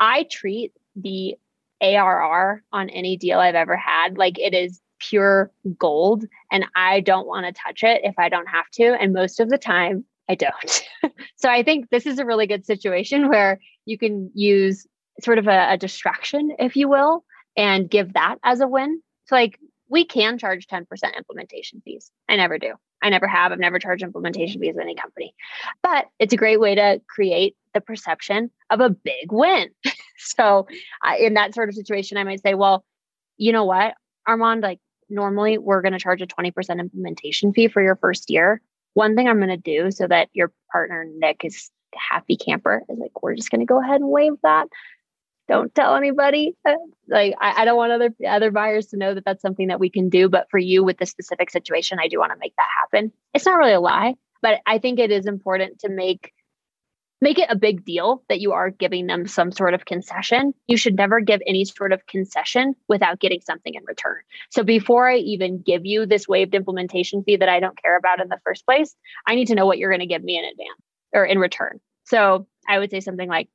I 0.00 0.26
treat 0.28 0.72
the 0.96 1.36
ARR 1.80 2.64
on 2.72 2.90
any 2.90 3.16
deal 3.16 3.38
I've 3.38 3.54
ever 3.54 3.76
had 3.76 4.18
like 4.18 4.40
it 4.40 4.54
is 4.54 4.80
pure 4.98 5.52
gold 5.78 6.24
and 6.50 6.66
I 6.74 6.98
don't 6.98 7.28
want 7.28 7.46
to 7.46 7.52
touch 7.52 7.84
it 7.84 8.00
if 8.02 8.18
I 8.18 8.28
don't 8.28 8.48
have 8.48 8.68
to. 8.72 9.00
And 9.00 9.12
most 9.12 9.38
of 9.38 9.50
the 9.50 9.56
time, 9.56 10.04
I 10.28 10.34
don't. 10.34 10.88
so 11.36 11.48
I 11.48 11.62
think 11.62 11.90
this 11.90 12.06
is 12.06 12.18
a 12.18 12.26
really 12.26 12.46
good 12.46 12.66
situation 12.66 13.28
where 13.28 13.58
you 13.86 13.98
can 13.98 14.30
use 14.34 14.86
sort 15.22 15.38
of 15.38 15.46
a, 15.46 15.72
a, 15.72 15.78
distraction, 15.78 16.54
if 16.58 16.76
you 16.76 16.88
will, 16.88 17.24
and 17.56 17.90
give 17.90 18.12
that 18.12 18.36
as 18.44 18.60
a 18.60 18.68
win. 18.68 19.02
So, 19.26 19.34
like, 19.34 19.58
we 19.88 20.04
can 20.04 20.38
charge 20.38 20.66
10% 20.66 20.84
implementation 21.16 21.82
fees. 21.84 22.10
I 22.28 22.36
never 22.36 22.58
do. 22.58 22.74
I 23.02 23.08
never 23.10 23.26
have. 23.26 23.52
I've 23.52 23.58
never 23.58 23.78
charged 23.78 24.02
implementation 24.02 24.60
fees 24.60 24.74
in 24.74 24.82
any 24.82 24.94
company. 24.94 25.34
But 25.82 26.06
it's 26.18 26.34
a 26.34 26.36
great 26.36 26.60
way 26.60 26.74
to 26.74 27.00
create 27.08 27.56
the 27.74 27.80
perception 27.80 28.50
of 28.70 28.80
a 28.80 28.90
big 28.90 29.32
win. 29.32 29.68
so, 30.18 30.66
in 31.18 31.34
that 31.34 31.54
sort 31.54 31.68
of 31.68 31.74
situation, 31.74 32.18
I 32.18 32.24
might 32.24 32.42
say, 32.42 32.54
well, 32.54 32.84
you 33.38 33.52
know 33.52 33.64
what, 33.64 33.94
Armand, 34.26 34.62
like 34.62 34.80
normally 35.08 35.58
we're 35.58 35.80
going 35.80 35.92
to 35.92 35.98
charge 35.98 36.20
a 36.20 36.26
20% 36.26 36.52
implementation 36.78 37.52
fee 37.52 37.68
for 37.68 37.82
your 37.82 37.96
first 37.96 38.30
year. 38.30 38.60
One 38.94 39.14
thing 39.14 39.28
I'm 39.28 39.38
going 39.38 39.48
to 39.48 39.56
do 39.56 39.90
so 39.90 40.06
that 40.06 40.28
your 40.32 40.52
partner, 40.72 41.06
Nick, 41.18 41.44
is 41.44 41.70
happy 41.94 42.36
camper 42.36 42.82
is 42.88 42.98
like, 42.98 43.22
we're 43.22 43.34
just 43.34 43.50
going 43.50 43.60
to 43.60 43.66
go 43.66 43.80
ahead 43.80 44.00
and 44.00 44.10
waive 44.10 44.34
that 44.42 44.68
don't 45.48 45.74
tell 45.74 45.96
anybody. 45.96 46.54
Uh, 46.64 46.74
like 47.08 47.34
I, 47.40 47.62
I, 47.62 47.64
don't 47.64 47.76
want 47.76 47.90
other 47.90 48.10
other 48.28 48.50
buyers 48.50 48.88
to 48.88 48.98
know 48.98 49.14
that 49.14 49.24
that's 49.24 49.42
something 49.42 49.68
that 49.68 49.80
we 49.80 49.88
can 49.88 50.10
do. 50.10 50.28
But 50.28 50.48
for 50.50 50.58
you 50.58 50.84
with 50.84 50.98
this 50.98 51.10
specific 51.10 51.50
situation, 51.50 51.98
I 52.00 52.08
do 52.08 52.18
want 52.18 52.32
to 52.32 52.38
make 52.38 52.54
that 52.56 52.66
happen. 52.80 53.12
It's 53.34 53.46
not 53.46 53.56
really 53.56 53.72
a 53.72 53.80
lie, 53.80 54.14
but 54.42 54.60
I 54.66 54.78
think 54.78 54.98
it 54.98 55.10
is 55.10 55.26
important 55.26 55.80
to 55.80 55.88
make 55.88 56.32
make 57.20 57.38
it 57.38 57.50
a 57.50 57.56
big 57.56 57.84
deal 57.84 58.22
that 58.28 58.40
you 58.40 58.52
are 58.52 58.70
giving 58.70 59.06
them 59.06 59.26
some 59.26 59.50
sort 59.50 59.74
of 59.74 59.84
concession. 59.84 60.54
You 60.66 60.76
should 60.76 60.96
never 60.96 61.20
give 61.20 61.40
any 61.46 61.64
sort 61.64 61.92
of 61.92 62.06
concession 62.06 62.74
without 62.88 63.18
getting 63.18 63.40
something 63.40 63.74
in 63.74 63.82
return. 63.86 64.18
So 64.50 64.62
before 64.62 65.08
I 65.08 65.16
even 65.16 65.60
give 65.60 65.84
you 65.84 66.06
this 66.06 66.28
waived 66.28 66.54
implementation 66.54 67.24
fee 67.24 67.36
that 67.36 67.48
I 67.48 67.60
don't 67.60 67.80
care 67.82 67.96
about 67.96 68.20
in 68.20 68.28
the 68.28 68.40
first 68.44 68.64
place, 68.64 68.94
I 69.26 69.34
need 69.34 69.48
to 69.48 69.54
know 69.54 69.66
what 69.66 69.78
you're 69.78 69.90
going 69.90 70.00
to 70.00 70.06
give 70.06 70.22
me 70.22 70.38
in 70.38 70.44
advance 70.44 70.82
or 71.12 71.24
in 71.24 71.38
return. 71.38 71.80
So 72.04 72.46
I 72.68 72.78
would 72.78 72.90
say 72.90 73.00
something 73.00 73.28
like, 73.28 73.48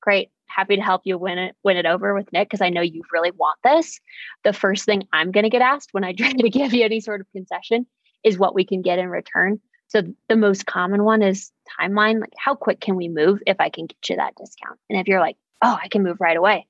great, 0.00 0.30
happy 0.46 0.76
to 0.76 0.82
help 0.82 1.02
you 1.04 1.18
win 1.18 1.38
it 1.38 1.56
win 1.62 1.76
it 1.76 1.86
over 1.86 2.14
with 2.14 2.32
Nick 2.32 2.48
because 2.48 2.60
I 2.60 2.70
know 2.70 2.80
you 2.80 3.02
really 3.12 3.30
want 3.30 3.58
this. 3.62 4.00
The 4.44 4.52
first 4.52 4.84
thing 4.84 5.04
I'm 5.12 5.30
going 5.30 5.44
to 5.44 5.50
get 5.50 5.62
asked 5.62 5.90
when 5.92 6.04
I 6.04 6.12
try 6.18 6.32
to 6.32 6.50
give 6.50 6.72
you 6.72 6.84
any 6.84 7.00
sort 7.00 7.20
of 7.20 7.26
concession 7.32 7.86
is 8.24 8.38
what 8.38 8.54
we 8.54 8.64
can 8.64 8.82
get 8.82 8.98
in 8.98 9.08
return. 9.08 9.60
So 9.88 10.02
the 10.28 10.36
most 10.36 10.66
common 10.66 11.04
one 11.04 11.22
is 11.22 11.50
timeline. 11.80 12.20
Like 12.20 12.32
how 12.36 12.54
quick 12.54 12.80
can 12.80 12.96
we 12.96 13.08
move 13.08 13.40
if 13.46 13.56
I 13.60 13.70
can 13.70 13.86
get 13.86 14.08
you 14.08 14.16
that 14.16 14.34
discount? 14.36 14.78
And 14.90 14.98
if 14.98 15.06
you're 15.06 15.20
like, 15.20 15.36
oh, 15.62 15.78
I 15.80 15.88
can 15.88 16.02
move 16.02 16.20
right 16.20 16.36
away, 16.36 16.66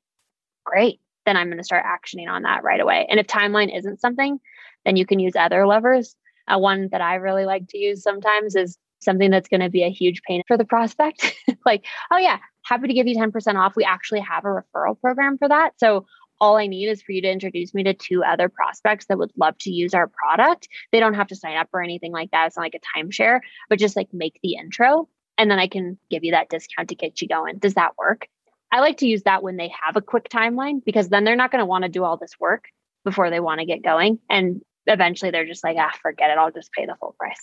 great. 0.64 1.00
Then 1.24 1.36
I'm 1.36 1.48
going 1.48 1.58
to 1.58 1.64
start 1.64 1.84
actioning 1.84 2.28
on 2.28 2.42
that 2.42 2.62
right 2.62 2.80
away. 2.80 3.06
And 3.10 3.18
if 3.18 3.26
timeline 3.26 3.76
isn't 3.76 4.00
something, 4.00 4.38
then 4.84 4.96
you 4.96 5.06
can 5.06 5.18
use 5.18 5.34
other 5.34 5.66
levers. 5.66 6.14
Uh, 6.48 6.58
one 6.58 6.88
that 6.92 7.00
I 7.00 7.16
really 7.16 7.44
like 7.44 7.68
to 7.70 7.78
use 7.78 8.02
sometimes 8.02 8.54
is 8.54 8.78
something 9.00 9.30
that's 9.30 9.48
going 9.48 9.60
to 9.60 9.70
be 9.70 9.82
a 9.82 9.90
huge 9.90 10.22
pain 10.22 10.42
for 10.46 10.56
the 10.56 10.64
prospect. 10.64 11.34
like, 11.66 11.84
oh 12.12 12.18
yeah, 12.18 12.38
happy 12.64 12.88
to 12.88 12.94
give 12.94 13.06
you 13.06 13.16
10% 13.16 13.56
off. 13.56 13.74
We 13.76 13.84
actually 13.84 14.20
have 14.20 14.44
a 14.44 14.48
referral 14.48 15.00
program 15.00 15.38
for 15.38 15.48
that. 15.48 15.72
So 15.78 16.06
all 16.40 16.56
I 16.56 16.66
need 16.66 16.88
is 16.88 17.02
for 17.02 17.12
you 17.12 17.22
to 17.22 17.30
introduce 17.30 17.72
me 17.74 17.82
to 17.84 17.94
two 17.94 18.22
other 18.22 18.48
prospects 18.48 19.06
that 19.06 19.18
would 19.18 19.32
love 19.36 19.56
to 19.60 19.70
use 19.70 19.94
our 19.94 20.08
product. 20.08 20.68
They 20.92 21.00
don't 21.00 21.14
have 21.14 21.28
to 21.28 21.36
sign 21.36 21.56
up 21.56 21.68
or 21.72 21.82
anything 21.82 22.12
like 22.12 22.30
that. 22.32 22.46
It's 22.46 22.56
not 22.56 22.62
like 22.62 22.76
a 22.76 22.98
timeshare, 22.98 23.40
but 23.68 23.78
just 23.78 23.96
like 23.96 24.08
make 24.12 24.38
the 24.42 24.54
intro 24.54 25.08
and 25.38 25.50
then 25.50 25.58
I 25.58 25.68
can 25.68 25.98
give 26.10 26.24
you 26.24 26.32
that 26.32 26.48
discount 26.48 26.88
to 26.88 26.94
get 26.94 27.20
you 27.20 27.28
going. 27.28 27.58
Does 27.58 27.74
that 27.74 27.96
work? 27.98 28.26
I 28.72 28.80
like 28.80 28.98
to 28.98 29.06
use 29.06 29.22
that 29.22 29.42
when 29.42 29.56
they 29.56 29.72
have 29.84 29.96
a 29.96 30.00
quick 30.00 30.28
timeline 30.28 30.84
because 30.84 31.08
then 31.08 31.24
they're 31.24 31.36
not 31.36 31.50
going 31.50 31.60
to 31.60 31.66
want 31.66 31.84
to 31.84 31.88
do 31.88 32.04
all 32.04 32.16
this 32.16 32.32
work 32.40 32.64
before 33.04 33.30
they 33.30 33.40
want 33.40 33.60
to 33.60 33.66
get 33.66 33.82
going. 33.82 34.18
And 34.28 34.62
eventually 34.86 35.30
they're 35.30 35.46
just 35.46 35.62
like, 35.62 35.76
ah, 35.78 35.92
forget 36.02 36.30
it. 36.30 36.38
I'll 36.38 36.50
just 36.50 36.72
pay 36.72 36.86
the 36.86 36.96
full 36.98 37.14
price. 37.18 37.40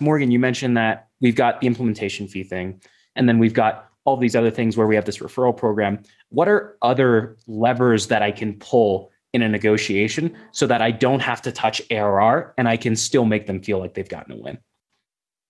Morgan, 0.00 0.30
you 0.30 0.38
mentioned 0.38 0.76
that 0.76 1.08
we've 1.20 1.36
got 1.36 1.60
the 1.60 1.66
implementation 1.66 2.26
fee 2.26 2.42
thing, 2.42 2.82
and 3.14 3.28
then 3.28 3.38
we've 3.38 3.54
got 3.54 3.88
all 4.04 4.16
these 4.16 4.34
other 4.34 4.50
things 4.50 4.76
where 4.76 4.86
we 4.86 4.94
have 4.94 5.04
this 5.04 5.18
referral 5.18 5.56
program. 5.56 6.02
What 6.30 6.48
are 6.48 6.76
other 6.82 7.36
levers 7.46 8.08
that 8.08 8.22
I 8.22 8.32
can 8.32 8.54
pull 8.54 9.10
in 9.32 9.42
a 9.42 9.48
negotiation 9.48 10.36
so 10.52 10.66
that 10.66 10.82
I 10.82 10.90
don't 10.90 11.20
have 11.20 11.40
to 11.42 11.52
touch 11.52 11.80
ARR 11.90 12.54
and 12.58 12.68
I 12.68 12.76
can 12.76 12.96
still 12.96 13.24
make 13.24 13.46
them 13.46 13.62
feel 13.62 13.78
like 13.78 13.94
they've 13.94 14.08
gotten 14.08 14.32
a 14.32 14.36
win? 14.36 14.58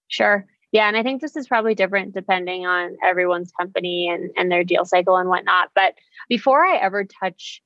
Sure. 0.08 0.46
Yeah, 0.70 0.88
and 0.88 0.96
I 0.96 1.02
think 1.02 1.20
this 1.20 1.36
is 1.36 1.46
probably 1.46 1.74
different 1.74 2.14
depending 2.14 2.64
on 2.64 2.96
everyone's 3.04 3.52
company 3.52 4.08
and, 4.08 4.30
and 4.36 4.50
their 4.50 4.64
deal 4.64 4.84
cycle 4.84 5.16
and 5.16 5.28
whatnot. 5.28 5.70
But 5.74 5.94
before 6.28 6.64
I 6.64 6.76
ever 6.76 7.04
touch 7.04 7.62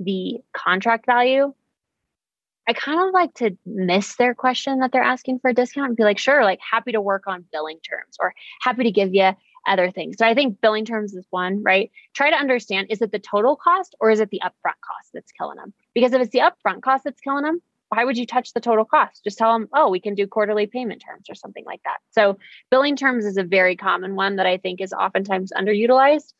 the 0.00 0.38
contract 0.56 1.06
value, 1.06 1.54
I 2.68 2.72
kind 2.72 3.00
of 3.00 3.14
like 3.14 3.32
to 3.34 3.56
miss 3.64 4.16
their 4.16 4.34
question 4.34 4.80
that 4.80 4.92
they're 4.92 5.02
asking 5.02 5.38
for 5.38 5.48
a 5.48 5.54
discount 5.54 5.88
and 5.88 5.96
be 5.96 6.02
like, 6.02 6.18
sure, 6.18 6.44
like 6.44 6.58
happy 6.60 6.92
to 6.92 7.00
work 7.00 7.26
on 7.26 7.46
billing 7.50 7.78
terms 7.80 8.16
or 8.20 8.34
happy 8.60 8.82
to 8.84 8.90
give 8.90 9.14
you 9.14 9.30
other 9.68 9.90
things. 9.90 10.16
So 10.18 10.26
I 10.26 10.34
think 10.34 10.60
billing 10.60 10.84
terms 10.84 11.14
is 11.14 11.26
one, 11.30 11.62
right? 11.62 11.90
Try 12.14 12.30
to 12.30 12.36
understand 12.36 12.88
is 12.90 13.02
it 13.02 13.12
the 13.12 13.18
total 13.18 13.56
cost 13.56 13.94
or 14.00 14.10
is 14.10 14.20
it 14.20 14.30
the 14.30 14.42
upfront 14.44 14.80
cost 14.80 15.10
that's 15.12 15.32
killing 15.32 15.56
them? 15.56 15.72
Because 15.94 16.12
if 16.12 16.20
it's 16.20 16.32
the 16.32 16.40
upfront 16.40 16.82
cost 16.82 17.04
that's 17.04 17.20
killing 17.20 17.44
them, 17.44 17.60
why 17.90 18.04
would 18.04 18.18
you 18.18 18.26
touch 18.26 18.52
the 18.52 18.60
total 18.60 18.84
cost? 18.84 19.24
Just 19.24 19.38
tell 19.38 19.52
them, 19.52 19.68
oh, 19.72 19.88
we 19.88 20.00
can 20.00 20.14
do 20.14 20.26
quarterly 20.26 20.66
payment 20.66 21.02
terms 21.06 21.26
or 21.30 21.34
something 21.34 21.64
like 21.64 21.82
that. 21.84 21.98
So 22.10 22.38
billing 22.70 22.96
terms 22.96 23.24
is 23.24 23.36
a 23.36 23.44
very 23.44 23.76
common 23.76 24.14
one 24.14 24.36
that 24.36 24.46
I 24.46 24.58
think 24.58 24.80
is 24.80 24.92
oftentimes 24.92 25.52
underutilized. 25.52 26.32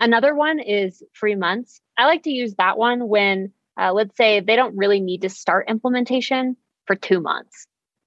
Another 0.00 0.34
one 0.34 0.60
is 0.60 1.02
free 1.12 1.34
months. 1.34 1.80
I 1.96 2.06
like 2.06 2.24
to 2.24 2.30
use 2.30 2.54
that 2.56 2.78
one 2.78 3.08
when, 3.08 3.52
uh, 3.80 3.92
let's 3.92 4.16
say, 4.16 4.40
they 4.40 4.56
don't 4.56 4.76
really 4.76 5.00
need 5.00 5.22
to 5.22 5.28
start 5.28 5.68
implementation 5.68 6.56
for 6.86 6.96
two 6.96 7.20
months, 7.20 7.66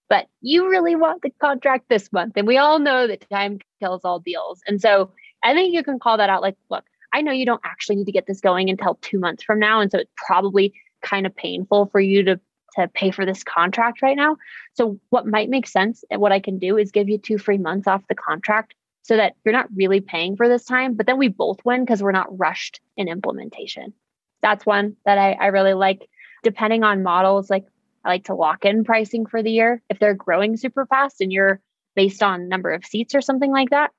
but 0.10 0.28
you 0.42 0.70
really 0.70 0.96
want 0.96 1.22
the 1.22 1.32
contract 1.42 1.90
this 1.90 2.12
month. 2.12 2.34
And 2.36 2.48
we 2.48 2.58
all 2.58 2.80
know 2.80 3.08
that 3.08 3.30
time 3.30 3.60
kills 3.80 4.02
all 4.04 4.20
deals. 4.20 4.62
And 4.68 4.82
so 4.82 5.12
I 5.44 5.54
think 5.54 5.74
you 5.74 5.84
can 5.84 6.00
call 6.00 6.18
that 6.18 6.30
out 6.30 6.42
like, 6.42 6.56
look, 6.70 6.86
I 7.14 7.22
know 7.22 7.32
you 7.32 7.46
don't 7.46 7.62
actually 7.64 7.98
need 7.98 8.06
to 8.06 8.12
get 8.12 8.28
this 8.28 8.42
going 8.42 8.70
until 8.70 8.96
two 9.02 9.20
months 9.20 9.44
from 9.44 9.60
now. 9.60 9.80
And 9.80 9.92
so 9.92 10.00
it's 10.00 10.12
probably 10.26 10.74
kind 11.02 11.26
of 11.26 11.36
painful 11.36 11.88
for 11.88 12.00
you 12.00 12.24
to 12.24 12.40
to 12.76 12.88
pay 12.90 13.10
for 13.10 13.26
this 13.26 13.44
contract 13.44 14.02
right 14.04 14.16
now. 14.16 14.38
So 14.74 15.00
what 15.10 15.26
might 15.26 15.50
make 15.50 15.66
sense 15.68 16.04
and 16.12 16.22
what 16.22 16.32
I 16.32 16.40
can 16.40 16.60
do 16.60 16.78
is 16.78 16.92
give 16.92 17.10
you 17.10 17.18
two 17.18 17.40
free 17.40 17.58
months 17.58 17.88
off 17.88 18.08
the 18.08 18.14
contract 18.14 18.76
so 19.02 19.18
that 19.18 19.34
you're 19.44 19.54
not 19.54 19.70
really 19.74 20.00
paying 20.00 20.36
for 20.36 20.48
this 20.48 20.66
time, 20.66 20.94
but 20.94 21.08
then 21.08 21.18
we 21.18 21.28
both 21.28 21.58
win 21.66 21.86
because 21.86 22.04
we're 22.04 22.12
not 22.12 22.38
rushed 22.38 22.82
in 22.96 23.08
implementation. 23.08 23.94
That's 24.42 24.66
one 24.66 24.96
that 25.06 25.18
I, 25.18 25.32
I 25.32 25.48
really 25.48 25.74
like. 25.74 26.08
Depending 26.44 26.84
on 26.84 27.04
models, 27.04 27.50
like 27.50 27.66
I 28.04 28.10
like 28.10 28.26
to 28.26 28.36
lock 28.36 28.66
in 28.66 28.84
pricing 28.84 29.26
for 29.26 29.44
the 29.44 29.52
year. 29.52 29.82
If 29.90 30.00
they're 30.00 30.14
growing 30.14 30.58
super 30.58 30.86
fast 30.86 31.22
and 31.22 31.32
you're 31.32 31.62
based 31.96 32.24
on 32.24 32.48
number 32.48 32.72
of 32.72 32.86
seats 32.86 33.16
or 33.16 33.22
something 33.22 33.52
like 33.52 33.70
that, 33.72 33.92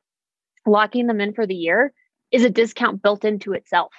locking 0.67 1.07
them 1.07 1.21
in 1.21 1.35
for 1.35 1.47
the 1.47 1.55
year 1.55 1.93
is 2.31 2.45
a 2.45 2.51
discount 2.51 3.03
built 3.03 3.25
into 3.25 3.53
itself. 3.53 3.93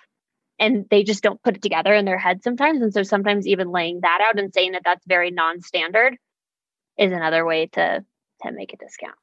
And 0.60 0.86
they 0.90 1.04
just 1.04 1.24
don't 1.24 1.42
put 1.42 1.56
it 1.56 1.62
together 1.62 1.94
in 1.94 2.06
their 2.06 2.18
head 2.18 2.44
sometimes. 2.44 2.82
And 2.82 2.94
so 2.94 3.04
sometimes 3.04 3.48
even 3.48 3.72
laying 3.72 4.02
that 4.02 4.20
out 4.22 4.38
and 4.38 4.54
saying 4.54 4.74
that 4.74 4.82
that's 4.84 5.06
very 5.06 5.32
non 5.32 5.62
standard 5.62 6.18
is 6.98 7.12
another 7.12 7.46
way 7.46 7.68
to, 7.68 8.04
to 8.44 8.52
make 8.52 8.74
a 8.74 8.78
discount 8.78 9.16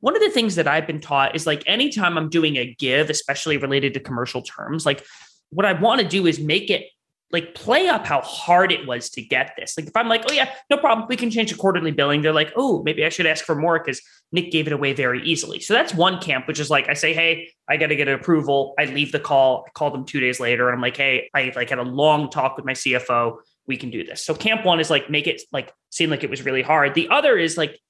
one 0.00 0.14
of 0.14 0.22
the 0.22 0.30
things 0.30 0.56
that 0.56 0.68
I've 0.68 0.86
been 0.86 1.00
taught 1.00 1.34
is 1.34 1.46
like 1.46 1.62
anytime 1.66 2.18
I'm 2.18 2.28
doing 2.28 2.56
a 2.56 2.74
give, 2.78 3.10
especially 3.10 3.56
related 3.56 3.94
to 3.94 4.00
commercial 4.00 4.42
terms, 4.42 4.84
like 4.84 5.04
what 5.50 5.66
I 5.66 5.72
want 5.72 6.00
to 6.00 6.06
do 6.06 6.26
is 6.26 6.38
make 6.38 6.70
it 6.70 6.86
like 7.32 7.54
play 7.54 7.88
up 7.88 8.06
how 8.06 8.20
hard 8.20 8.70
it 8.70 8.86
was 8.86 9.10
to 9.10 9.22
get 9.22 9.54
this. 9.56 9.76
Like 9.76 9.88
if 9.88 9.96
I'm 9.96 10.08
like, 10.08 10.24
oh 10.28 10.32
yeah, 10.32 10.52
no 10.70 10.76
problem, 10.76 11.06
we 11.08 11.16
can 11.16 11.30
change 11.30 11.50
the 11.50 11.58
quarterly 11.58 11.90
billing. 11.90 12.22
They're 12.22 12.32
like, 12.32 12.52
oh, 12.56 12.82
maybe 12.84 13.04
I 13.04 13.08
should 13.08 13.26
ask 13.26 13.44
for 13.44 13.56
more 13.56 13.78
because 13.78 14.00
Nick 14.30 14.52
gave 14.52 14.66
it 14.66 14.72
away 14.72 14.92
very 14.92 15.22
easily. 15.22 15.58
So 15.60 15.74
that's 15.74 15.92
one 15.92 16.20
camp, 16.20 16.46
which 16.46 16.60
is 16.60 16.70
like 16.70 16.88
I 16.88 16.94
say, 16.94 17.12
hey, 17.12 17.50
I 17.68 17.76
got 17.76 17.88
to 17.88 17.96
get 17.96 18.06
an 18.08 18.14
approval. 18.14 18.74
I 18.78 18.84
leave 18.84 19.10
the 19.10 19.18
call. 19.18 19.64
I 19.66 19.70
call 19.70 19.90
them 19.90 20.04
two 20.04 20.20
days 20.20 20.38
later, 20.38 20.68
and 20.68 20.76
I'm 20.76 20.80
like, 20.80 20.96
hey, 20.96 21.28
I 21.34 21.52
like 21.56 21.70
had 21.70 21.78
a 21.78 21.82
long 21.82 22.30
talk 22.30 22.56
with 22.56 22.64
my 22.64 22.74
CFO. 22.74 23.38
We 23.66 23.76
can 23.76 23.90
do 23.90 24.04
this. 24.04 24.24
So 24.24 24.34
camp 24.34 24.64
one 24.64 24.78
is 24.78 24.90
like 24.90 25.10
make 25.10 25.26
it 25.26 25.42
like 25.52 25.72
seem 25.90 26.10
like 26.10 26.22
it 26.22 26.30
was 26.30 26.44
really 26.44 26.62
hard. 26.62 26.94
The 26.94 27.08
other 27.08 27.36
is 27.36 27.56
like 27.56 27.80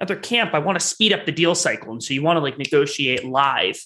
other 0.00 0.16
camp, 0.16 0.54
I 0.54 0.58
want 0.58 0.80
to 0.80 0.84
speed 0.84 1.12
up 1.12 1.26
the 1.26 1.32
deal 1.32 1.54
cycle. 1.54 1.92
And 1.92 2.02
so 2.02 2.14
you 2.14 2.22
want 2.22 2.36
to 2.36 2.40
like 2.40 2.58
negotiate 2.58 3.24
live. 3.24 3.78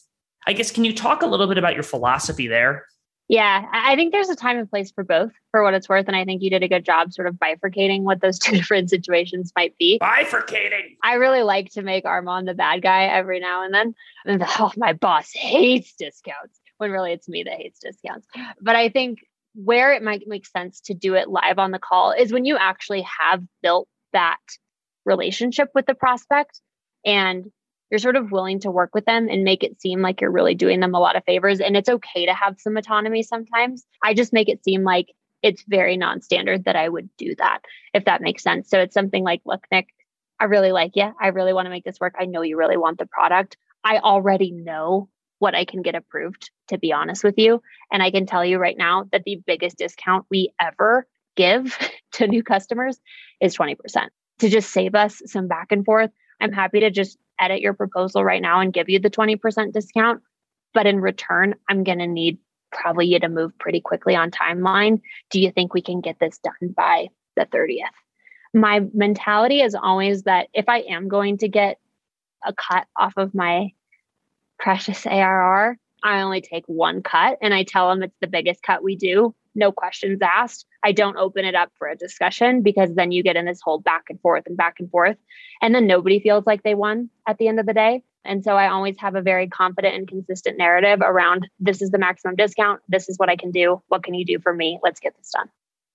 I 0.46 0.52
guess, 0.52 0.70
can 0.70 0.84
you 0.84 0.94
talk 0.94 1.22
a 1.22 1.26
little 1.26 1.46
bit 1.46 1.58
about 1.58 1.74
your 1.74 1.82
philosophy 1.82 2.46
there? 2.46 2.86
Yeah, 3.28 3.64
I 3.72 3.96
think 3.96 4.12
there's 4.12 4.28
a 4.28 4.36
time 4.36 4.58
and 4.58 4.68
place 4.68 4.90
for 4.90 5.02
both 5.02 5.32
for 5.50 5.62
what 5.62 5.72
it's 5.72 5.88
worth. 5.88 6.06
And 6.08 6.16
I 6.16 6.26
think 6.26 6.42
you 6.42 6.50
did 6.50 6.62
a 6.62 6.68
good 6.68 6.84
job 6.84 7.12
sort 7.12 7.26
of 7.26 7.36
bifurcating 7.36 8.02
what 8.02 8.20
those 8.20 8.38
two 8.40 8.56
different 8.56 8.90
situations 8.90 9.52
might 9.56 9.76
be. 9.78 9.98
Bifurcating. 10.00 10.96
I 11.02 11.14
really 11.14 11.42
like 11.42 11.70
to 11.72 11.82
make 11.82 12.04
Armand 12.04 12.46
the 12.46 12.54
bad 12.54 12.82
guy 12.82 13.04
every 13.04 13.40
now 13.40 13.64
and 13.64 13.72
then. 13.72 13.94
And 14.26 14.44
oh, 14.58 14.72
my 14.76 14.92
boss 14.92 15.32
hates 15.32 15.94
discounts 15.94 16.60
when 16.78 16.90
really 16.90 17.12
it's 17.12 17.28
me 17.28 17.44
that 17.44 17.54
hates 17.54 17.80
discounts. 17.80 18.26
But 18.60 18.76
I 18.76 18.90
think 18.90 19.20
where 19.54 19.92
it 19.92 20.02
might 20.02 20.24
make 20.26 20.46
sense 20.46 20.80
to 20.80 20.94
do 20.94 21.14
it 21.14 21.28
live 21.28 21.58
on 21.58 21.70
the 21.70 21.78
call 21.78 22.10
is 22.12 22.32
when 22.32 22.44
you 22.44 22.56
actually 22.58 23.06
have 23.20 23.42
built 23.62 23.88
that 24.12 24.40
relationship 25.04 25.70
with 25.74 25.86
the 25.86 25.94
prospect 25.94 26.60
and 27.04 27.50
you're 27.94 28.00
sort 28.00 28.16
of 28.16 28.32
willing 28.32 28.58
to 28.58 28.72
work 28.72 28.92
with 28.92 29.04
them 29.04 29.28
and 29.28 29.44
make 29.44 29.62
it 29.62 29.80
seem 29.80 30.02
like 30.02 30.20
you're 30.20 30.32
really 30.32 30.56
doing 30.56 30.80
them 30.80 30.96
a 30.96 30.98
lot 30.98 31.14
of 31.14 31.22
favors. 31.22 31.60
And 31.60 31.76
it's 31.76 31.88
okay 31.88 32.26
to 32.26 32.34
have 32.34 32.58
some 32.58 32.76
autonomy 32.76 33.22
sometimes. 33.22 33.86
I 34.02 34.14
just 34.14 34.32
make 34.32 34.48
it 34.48 34.64
seem 34.64 34.82
like 34.82 35.14
it's 35.44 35.62
very 35.68 35.96
non 35.96 36.20
standard 36.20 36.64
that 36.64 36.74
I 36.74 36.88
would 36.88 37.08
do 37.16 37.36
that, 37.38 37.60
if 37.92 38.06
that 38.06 38.20
makes 38.20 38.42
sense. 38.42 38.68
So 38.68 38.80
it's 38.80 38.94
something 38.94 39.22
like, 39.22 39.42
look, 39.46 39.64
Nick, 39.70 39.90
I 40.40 40.46
really 40.46 40.72
like 40.72 40.96
you. 40.96 41.08
I 41.20 41.28
really 41.28 41.52
want 41.52 41.66
to 41.66 41.70
make 41.70 41.84
this 41.84 42.00
work. 42.00 42.16
I 42.18 42.24
know 42.24 42.42
you 42.42 42.56
really 42.56 42.76
want 42.76 42.98
the 42.98 43.06
product. 43.06 43.56
I 43.84 43.98
already 43.98 44.50
know 44.50 45.08
what 45.38 45.54
I 45.54 45.64
can 45.64 45.82
get 45.82 45.94
approved, 45.94 46.50
to 46.70 46.78
be 46.78 46.92
honest 46.92 47.22
with 47.22 47.34
you. 47.36 47.62
And 47.92 48.02
I 48.02 48.10
can 48.10 48.26
tell 48.26 48.44
you 48.44 48.58
right 48.58 48.76
now 48.76 49.04
that 49.12 49.22
the 49.24 49.40
biggest 49.46 49.78
discount 49.78 50.26
we 50.32 50.50
ever 50.60 51.06
give 51.36 51.78
to 52.14 52.26
new 52.26 52.42
customers 52.42 52.98
is 53.40 53.56
20% 53.56 53.76
to 54.40 54.48
just 54.48 54.72
save 54.72 54.96
us 54.96 55.22
some 55.26 55.46
back 55.46 55.70
and 55.70 55.84
forth, 55.84 56.10
I'm 56.40 56.52
happy 56.52 56.80
to 56.80 56.90
just 56.90 57.18
edit 57.40 57.60
your 57.60 57.74
proposal 57.74 58.24
right 58.24 58.42
now 58.42 58.60
and 58.60 58.72
give 58.72 58.88
you 58.88 58.98
the 58.98 59.10
20% 59.10 59.72
discount. 59.72 60.22
But 60.72 60.86
in 60.86 61.00
return, 61.00 61.54
I'm 61.68 61.84
going 61.84 61.98
to 61.98 62.06
need 62.06 62.38
probably 62.72 63.06
you 63.06 63.20
to 63.20 63.28
move 63.28 63.56
pretty 63.58 63.80
quickly 63.80 64.16
on 64.16 64.30
timeline. 64.30 65.00
Do 65.30 65.40
you 65.40 65.50
think 65.50 65.72
we 65.72 65.82
can 65.82 66.00
get 66.00 66.18
this 66.18 66.38
done 66.38 66.74
by 66.76 67.08
the 67.36 67.46
30th? 67.46 67.84
My 68.52 68.80
mentality 68.92 69.60
is 69.60 69.74
always 69.74 70.24
that 70.24 70.48
if 70.52 70.68
I 70.68 70.78
am 70.80 71.08
going 71.08 71.38
to 71.38 71.48
get 71.48 71.78
a 72.44 72.52
cut 72.52 72.86
off 72.96 73.14
of 73.16 73.34
my 73.34 73.70
precious 74.58 75.06
ARR, 75.06 75.78
I 76.02 76.20
only 76.20 76.40
take 76.40 76.64
one 76.66 77.02
cut 77.02 77.38
and 77.40 77.54
I 77.54 77.62
tell 77.64 77.88
them 77.88 78.02
it's 78.02 78.16
the 78.20 78.26
biggest 78.26 78.62
cut 78.62 78.82
we 78.82 78.96
do 78.96 79.34
no 79.54 79.72
questions 79.72 80.20
asked. 80.22 80.66
I 80.82 80.92
don't 80.92 81.16
open 81.16 81.44
it 81.44 81.54
up 81.54 81.70
for 81.78 81.88
a 81.88 81.96
discussion 81.96 82.62
because 82.62 82.94
then 82.94 83.12
you 83.12 83.22
get 83.22 83.36
in 83.36 83.46
this 83.46 83.60
whole 83.62 83.78
back 83.78 84.04
and 84.10 84.20
forth 84.20 84.44
and 84.46 84.56
back 84.56 84.76
and 84.78 84.90
forth. 84.90 85.16
And 85.62 85.74
then 85.74 85.86
nobody 85.86 86.20
feels 86.20 86.44
like 86.46 86.62
they 86.62 86.74
won 86.74 87.10
at 87.26 87.38
the 87.38 87.48
end 87.48 87.60
of 87.60 87.66
the 87.66 87.74
day. 87.74 88.02
And 88.24 88.42
so 88.42 88.56
I 88.56 88.68
always 88.68 88.96
have 88.98 89.14
a 89.14 89.22
very 89.22 89.48
confident 89.48 89.94
and 89.94 90.08
consistent 90.08 90.56
narrative 90.56 91.00
around 91.02 91.48
this 91.60 91.82
is 91.82 91.90
the 91.90 91.98
maximum 91.98 92.36
discount. 92.36 92.80
This 92.88 93.08
is 93.08 93.18
what 93.18 93.28
I 93.28 93.36
can 93.36 93.50
do. 93.50 93.82
What 93.88 94.02
can 94.02 94.14
you 94.14 94.24
do 94.24 94.38
for 94.40 94.54
me? 94.54 94.78
Let's 94.82 95.00
get 95.00 95.16
this 95.16 95.30
done. 95.30 95.48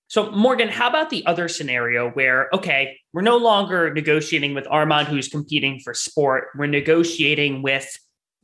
So, 0.08 0.30
Morgan, 0.32 0.68
how 0.68 0.88
about 0.88 1.10
the 1.10 1.24
other 1.26 1.46
scenario 1.46 2.10
where, 2.10 2.48
okay, 2.52 2.96
we're 3.12 3.22
no 3.22 3.36
longer 3.36 3.94
negotiating 3.94 4.54
with 4.54 4.66
Armand, 4.68 5.06
who's 5.06 5.28
competing 5.28 5.78
for 5.78 5.94
sport. 5.94 6.48
We're 6.56 6.66
negotiating 6.66 7.62
with 7.62 7.96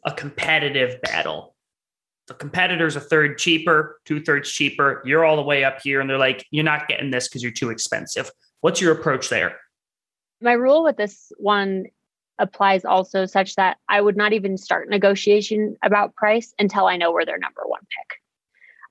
a 0.04 0.12
competitive 0.12 1.02
battle 1.02 1.55
the 2.26 2.34
competitor's 2.34 2.96
a 2.96 3.00
third 3.00 3.38
cheaper, 3.38 4.00
two 4.04 4.20
thirds 4.20 4.50
cheaper. 4.50 5.02
You're 5.04 5.24
all 5.24 5.36
the 5.36 5.42
way 5.42 5.64
up 5.64 5.80
here, 5.82 6.00
and 6.00 6.10
they're 6.10 6.18
like, 6.18 6.44
you're 6.50 6.64
not 6.64 6.88
getting 6.88 7.10
this 7.10 7.28
because 7.28 7.42
you're 7.42 7.52
too 7.52 7.70
expensive. 7.70 8.30
What's 8.60 8.80
your 8.80 8.92
approach 8.92 9.28
there? 9.28 9.56
My 10.40 10.52
rule 10.52 10.82
with 10.82 10.96
this 10.96 11.32
one 11.38 11.84
applies 12.38 12.84
also 12.84 13.26
such 13.26 13.54
that 13.54 13.78
I 13.88 14.00
would 14.00 14.16
not 14.16 14.32
even 14.32 14.58
start 14.58 14.90
negotiation 14.90 15.76
about 15.82 16.14
price 16.14 16.52
until 16.58 16.86
I 16.86 16.96
know 16.96 17.12
we're 17.12 17.24
their 17.24 17.38
number 17.38 17.62
one 17.64 17.80
pick. 17.80 18.20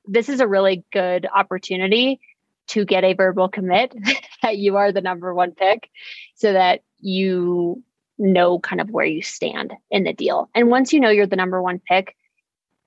This 0.08 0.30
is 0.30 0.40
a 0.40 0.48
really 0.48 0.84
good 0.92 1.28
opportunity 1.34 2.20
to 2.68 2.86
get 2.86 3.04
a 3.04 3.14
verbal 3.14 3.50
commit 3.50 3.94
that 4.42 4.58
you 4.58 4.78
are 4.78 4.92
the 4.92 5.02
number 5.02 5.34
one 5.34 5.52
pick 5.52 5.90
so 6.36 6.54
that 6.54 6.82
you 7.00 7.84
know 8.18 8.60
kind 8.60 8.82
of 8.82 8.90
where 8.90 9.06
you 9.06 9.22
stand 9.22 9.74
in 9.92 10.04
the 10.04 10.14
deal. 10.14 10.50
And 10.56 10.70
once 10.70 10.94
you 10.94 11.00
know 11.00 11.10
you're 11.10 11.28
the 11.28 11.36
number 11.36 11.62
one 11.62 11.80
pick, 11.80 12.16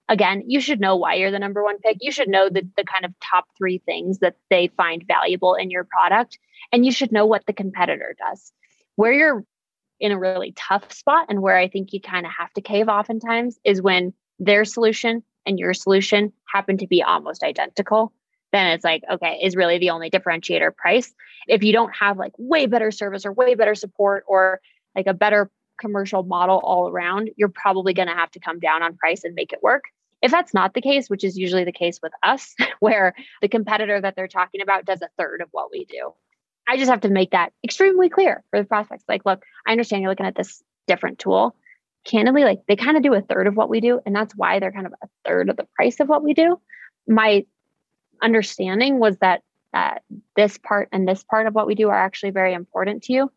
again, 0.09 0.43
you 0.47 0.61
should 0.61 0.81
know 0.81 0.97
why 0.97 1.15
you're 1.15 1.31
the 1.31 1.39
number 1.39 1.63
one 1.63 1.79
pick. 1.79 1.99
You 2.01 2.13
should 2.13 2.29
know 2.29 2.49
the, 2.49 2.67
the 2.77 2.85
kind 2.85 3.05
of 3.05 3.13
top 3.21 3.47
three 3.57 3.79
things 3.79 4.19
that 4.21 4.37
they 4.51 4.69
find 4.69 5.05
valuable 5.07 5.55
in 5.55 5.71
your 5.71 5.85
product. 5.85 6.39
And 6.73 6.85
you 6.85 6.93
should 6.93 7.13
know 7.13 7.27
what 7.27 7.47
the 7.47 7.53
competitor 7.53 8.17
does. 8.19 8.53
Where 8.97 9.13
you're 9.13 9.45
in 10.01 10.13
a 10.13 10.19
really 10.19 10.53
tough 10.53 10.93
spot 10.93 11.27
and 11.29 11.43
where 11.43 11.57
I 11.57 11.69
think 11.69 11.93
you 11.93 12.01
kind 12.01 12.25
of 12.25 12.33
have 12.37 12.53
to 12.55 12.61
cave 12.61 12.89
oftentimes 12.89 13.59
is 13.65 13.83
when 13.83 14.13
their 14.39 14.65
solution 14.65 15.23
and 15.45 15.59
your 15.59 15.75
solution 15.75 16.33
happen 16.53 16.79
to 16.79 16.87
be 16.87 17.03
almost 17.03 17.43
identical. 17.43 18.13
then 18.53 18.69
it's 18.69 18.85
like, 18.85 19.03
okay, 19.11 19.39
is 19.43 19.57
really 19.57 19.79
the 19.79 19.91
only 19.91 20.09
differentiator 20.11 20.75
price. 20.75 21.13
If 21.49 21.63
you 21.63 21.73
don't 21.73 21.95
have 21.95 22.17
like 22.17 22.33
way 22.39 22.67
better 22.67 22.91
service 22.91 23.27
or 23.27 23.33
way 23.33 23.55
better 23.55 23.75
support 23.75 24.25
or 24.27 24.61
like 24.97 25.07
a 25.07 25.13
better 25.15 25.51
commercial 25.79 26.23
model 26.23 26.61
all 26.63 26.89
around, 26.89 27.31
you're 27.37 27.51
probably 27.51 27.93
going 27.93 28.09
to 28.09 28.15
have 28.15 28.31
to 28.33 28.41
come 28.41 28.59
down 28.59 28.83
on 28.83 28.97
price 28.97 29.25
and 29.25 29.35
make 29.35 29.53
it 29.53 29.63
work. 29.63 29.85
If 30.21 30.31
that's 30.31 30.55
not 30.55 30.75
the 30.75 30.81
case, 30.81 31.09
which 31.09 31.25
is 31.25 31.39
usually 31.39 31.65
the 31.65 31.73
case 31.73 32.01
with 32.03 32.13
us, 32.23 32.55
where 32.81 33.15
the 33.41 33.49
competitor 33.49 34.01
that 34.01 34.17
they're 34.17 34.29
talking 34.29 34.61
about 34.61 34.85
does 34.85 35.03
a 35.03 35.09
third 35.19 35.41
of 35.41 35.49
what 35.53 35.71
we 35.71 35.85
do, 35.85 36.13
I 36.69 36.77
just 36.77 36.91
have 36.91 37.01
to 37.03 37.09
make 37.09 37.31
that 37.31 37.53
extremely 37.65 38.09
clear 38.09 38.45
for 38.51 38.61
the 38.61 38.67
prospects. 38.67 39.05
Like, 39.09 39.25
look, 39.25 39.43
I 39.67 39.73
understand 39.73 40.03
you're 40.03 40.11
looking 40.11 40.27
at 40.27 40.37
this 40.37 40.63
different 40.87 41.19
tool. 41.19 41.57
Candidly, 42.05 42.45
like 42.45 42.61
they 42.69 42.77
kind 42.77 42.97
of 42.97 43.03
do 43.03 43.15
a 43.15 43.21
third 43.21 43.47
of 43.47 43.57
what 43.57 43.69
we 43.69 43.81
do, 43.81 44.01
and 44.07 44.15
that's 44.15 44.35
why 44.35 44.59
they're 44.59 44.73
kind 44.73 44.87
of 44.87 44.95
a 45.03 45.09
third 45.27 45.51
of 45.51 45.57
the 45.57 45.67
price 45.75 46.01
of 46.01 46.09
what 46.09 46.23
we 46.23 46.35
do. 46.35 46.61
My 47.07 47.45
understanding 48.23 48.99
was 48.99 49.17
that 49.19 49.43
this 50.37 50.59
part 50.59 50.89
and 50.93 51.07
this 51.07 51.23
part 51.25 51.47
of 51.47 51.55
what 51.55 51.67
we 51.67 51.75
do 51.75 51.89
are 51.89 51.99
actually 51.99 52.31
very 52.31 52.55
important 52.55 53.03
to 53.05 53.13
you. 53.13 53.33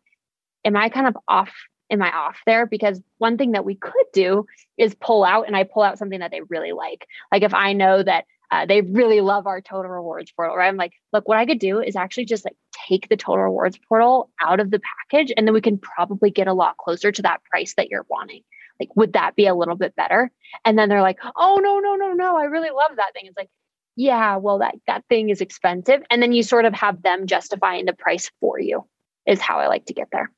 Am 0.64 0.76
I 0.76 0.88
kind 0.88 1.06
of 1.06 1.16
off? 1.28 1.52
Am 1.92 2.02
I 2.02 2.10
off 2.10 2.38
there? 2.46 2.66
Because 2.66 3.00
one 3.18 3.36
thing 3.36 3.52
that 3.52 3.64
we 3.64 3.76
could 3.76 4.06
do 4.12 4.46
is 4.78 4.94
pull 4.94 5.24
out, 5.24 5.46
and 5.46 5.54
I 5.54 5.64
pull 5.64 5.82
out 5.82 5.98
something 5.98 6.20
that 6.20 6.30
they 6.30 6.40
really 6.48 6.72
like. 6.72 7.06
Like 7.30 7.42
if 7.42 7.54
I 7.54 7.74
know 7.74 8.02
that 8.02 8.24
uh, 8.50 8.66
they 8.66 8.80
really 8.80 9.20
love 9.20 9.46
our 9.46 9.60
total 9.60 9.90
rewards 9.90 10.32
portal, 10.32 10.56
right? 10.56 10.68
I'm 10.68 10.76
like, 10.76 10.92
look, 11.12 11.28
what 11.28 11.38
I 11.38 11.46
could 11.46 11.58
do 11.58 11.80
is 11.80 11.96
actually 11.96 12.24
just 12.24 12.44
like 12.44 12.56
take 12.88 13.08
the 13.08 13.16
total 13.16 13.44
rewards 13.44 13.78
portal 13.88 14.30
out 14.40 14.58
of 14.58 14.70
the 14.70 14.80
package, 15.10 15.32
and 15.36 15.46
then 15.46 15.54
we 15.54 15.60
can 15.60 15.78
probably 15.78 16.30
get 16.30 16.48
a 16.48 16.54
lot 16.54 16.76
closer 16.78 17.12
to 17.12 17.22
that 17.22 17.42
price 17.44 17.74
that 17.76 17.88
you're 17.90 18.06
wanting. 18.08 18.42
Like, 18.80 18.94
would 18.96 19.12
that 19.12 19.36
be 19.36 19.46
a 19.46 19.54
little 19.54 19.76
bit 19.76 19.94
better? 19.94 20.30
And 20.64 20.78
then 20.78 20.88
they're 20.88 21.02
like, 21.02 21.18
oh 21.36 21.60
no, 21.62 21.78
no, 21.78 21.94
no, 21.94 22.12
no, 22.14 22.36
I 22.36 22.44
really 22.44 22.70
love 22.70 22.96
that 22.96 23.12
thing. 23.14 23.26
It's 23.26 23.36
like, 23.36 23.50
yeah, 23.96 24.36
well, 24.36 24.58
that 24.58 24.74
that 24.86 25.04
thing 25.08 25.28
is 25.28 25.40
expensive, 25.40 26.02
and 26.10 26.22
then 26.22 26.32
you 26.32 26.42
sort 26.42 26.64
of 26.64 26.74
have 26.74 27.02
them 27.02 27.26
justifying 27.26 27.84
the 27.84 27.92
price 27.92 28.30
for 28.40 28.58
you. 28.58 28.86
Is 29.26 29.40
how 29.40 29.60
I 29.60 29.68
like 29.68 29.86
to 29.86 29.94
get 29.94 30.08
there. 30.10 30.30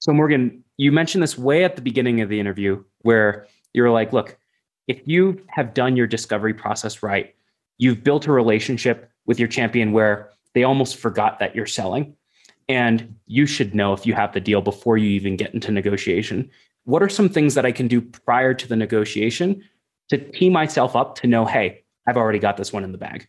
So 0.00 0.12
Morgan, 0.12 0.62
you 0.76 0.92
mentioned 0.92 1.22
this 1.22 1.36
way 1.36 1.64
at 1.64 1.76
the 1.76 1.82
beginning 1.82 2.20
of 2.20 2.28
the 2.28 2.38
interview, 2.38 2.82
where 3.00 3.46
you 3.74 3.82
were 3.82 3.90
like, 3.90 4.12
look, 4.12 4.38
if 4.86 5.00
you 5.06 5.42
have 5.48 5.74
done 5.74 5.96
your 5.96 6.06
discovery 6.06 6.54
process 6.54 7.02
right, 7.02 7.34
you've 7.78 8.04
built 8.04 8.26
a 8.26 8.32
relationship 8.32 9.10
with 9.26 9.38
your 9.38 9.48
champion 9.48 9.92
where 9.92 10.30
they 10.54 10.64
almost 10.64 10.96
forgot 10.96 11.38
that 11.38 11.54
you're 11.54 11.66
selling. 11.66 12.14
And 12.68 13.16
you 13.26 13.46
should 13.46 13.74
know 13.74 13.92
if 13.92 14.06
you 14.06 14.14
have 14.14 14.32
the 14.32 14.40
deal 14.40 14.60
before 14.60 14.98
you 14.98 15.10
even 15.10 15.36
get 15.36 15.54
into 15.54 15.72
negotiation. 15.72 16.50
What 16.84 17.02
are 17.02 17.08
some 17.08 17.28
things 17.28 17.54
that 17.54 17.66
I 17.66 17.72
can 17.72 17.88
do 17.88 18.00
prior 18.00 18.54
to 18.54 18.68
the 18.68 18.76
negotiation 18.76 19.62
to 20.10 20.18
tee 20.18 20.50
myself 20.50 20.96
up 20.96 21.16
to 21.16 21.26
know, 21.26 21.44
hey, 21.44 21.84
I've 22.06 22.16
already 22.16 22.38
got 22.38 22.56
this 22.56 22.72
one 22.72 22.84
in 22.84 22.92
the 22.92 22.98
bag. 22.98 23.28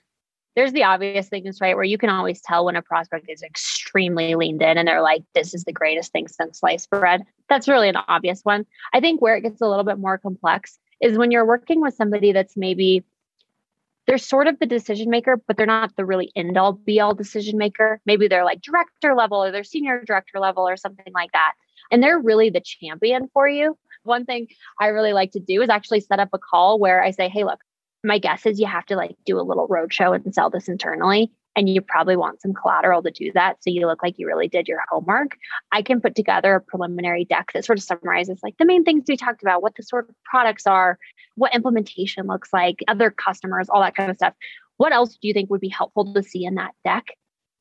There's 0.60 0.74
the 0.74 0.84
obvious 0.84 1.30
things, 1.30 1.62
right? 1.62 1.74
Where 1.74 1.86
you 1.86 1.98
can 1.98 2.10
always 2.10 2.42
tell 2.42 2.66
when 2.66 2.76
a 2.76 2.82
prospect 2.82 3.30
is 3.30 3.42
extremely 3.42 4.36
leaned 4.36 4.62
in 4.62 4.78
and 4.78 4.86
they're 4.86 5.02
like, 5.02 5.24
this 5.34 5.54
is 5.54 5.64
the 5.64 5.72
greatest 5.72 6.12
thing 6.12 6.28
since 6.28 6.60
sliced 6.60 6.90
bread. 6.90 7.22
That's 7.48 7.70
really 7.70 7.88
an 7.88 7.96
obvious 8.10 8.42
one. 8.44 8.66
I 8.92 9.00
think 9.00 9.22
where 9.22 9.38
it 9.38 9.42
gets 9.44 9.62
a 9.62 9.68
little 9.70 9.86
bit 9.86 10.00
more 10.00 10.18
complex 10.18 10.78
is 11.00 11.18
when 11.18 11.32
you're 11.32 11.46
working 11.46 11.80
with 11.80 11.94
somebody 11.94 12.34
that's 12.34 12.58
maybe 12.58 13.06
they're 14.06 14.18
sort 14.18 14.48
of 14.48 14.60
the 14.60 14.66
decision 14.66 15.10
maker, 15.10 15.42
but 15.48 15.56
they're 15.56 15.66
not 15.66 15.96
the 15.96 16.06
really 16.06 16.30
end 16.36 16.58
all 16.58 16.74
be 16.74 17.00
all 17.00 17.16
decision 17.16 17.58
maker. 17.58 18.02
Maybe 18.06 18.28
they're 18.28 18.44
like 18.44 18.62
director 18.62 19.16
level 19.16 19.42
or 19.42 19.54
they're 19.54 19.64
senior 19.64 20.04
director 20.04 20.40
level 20.42 20.68
or 20.68 20.76
something 20.76 21.14
like 21.14 21.32
that. 21.32 21.54
And 21.90 22.04
they're 22.04 22.20
really 22.20 22.50
the 22.50 22.60
champion 22.60 23.30
for 23.32 23.48
you. 23.48 23.78
One 24.04 24.26
thing 24.26 24.48
I 24.78 24.88
really 24.88 25.14
like 25.14 25.32
to 25.32 25.40
do 25.40 25.62
is 25.62 25.70
actually 25.70 26.02
set 26.02 26.20
up 26.20 26.32
a 26.34 26.38
call 26.38 26.80
where 26.80 27.02
I 27.02 27.12
say, 27.12 27.30
hey, 27.30 27.46
look, 27.46 27.62
my 28.04 28.18
guess 28.18 28.46
is 28.46 28.60
you 28.60 28.68
have 28.68 28.86
to 28.88 28.96
like 28.96 29.16
do 29.26 29.40
a 29.40 29.44
little 29.44 29.68
roadshow 29.68 30.16
and 30.16 30.34
sell 30.34 30.50
this 30.50 30.68
internally 30.68 31.32
and 31.56 31.68
you 31.68 31.82
probably 31.82 32.16
want 32.16 32.42
some 32.42 32.54
collateral 32.54 33.04
to 33.04 33.12
do 33.12 33.32
that 33.34 33.58
so 33.62 33.70
you 33.70 33.86
look 33.86 34.02
like 34.02 34.18
you 34.18 34.28
really 34.28 34.48
did 34.48 34.68
your 34.68 34.80
homework. 34.90 35.36
I 35.72 35.82
can 35.82 36.00
put 36.00 36.16
together 36.16 36.56
a 36.56 36.62
preliminary 36.62 37.26
deck 37.26 37.52
that 37.54 37.66
sort 37.66 37.80
of 37.80 37.84
summarizes 37.84 38.40
like 38.44 38.58
the 38.58 38.66
main 38.66 38.84
things 38.84 39.06
we 39.08 39.18
talked 39.18 39.42
about 39.42 39.62
what 39.62 39.76
the 39.76 39.84
sort 39.84 40.10
of 40.10 40.16
products 40.24 40.66
are 40.68 40.98
what 41.36 41.54
implementation 41.54 42.28
looks 42.28 42.50
like 42.54 42.84
other 42.88 43.12
customers 43.12 43.68
all 43.70 43.82
that 43.82 43.96
kind 43.96 44.10
of 44.10 44.18
stuff. 44.18 44.34
What 44.78 44.94
else 44.94 45.18
do 45.22 45.28
you 45.28 45.34
think 45.34 45.50
would 45.50 45.62
be 45.62 45.70
helpful 45.70 46.14
to 46.14 46.24
see 46.24 46.46
in 46.46 46.56
that 46.56 46.72
deck 46.86 47.08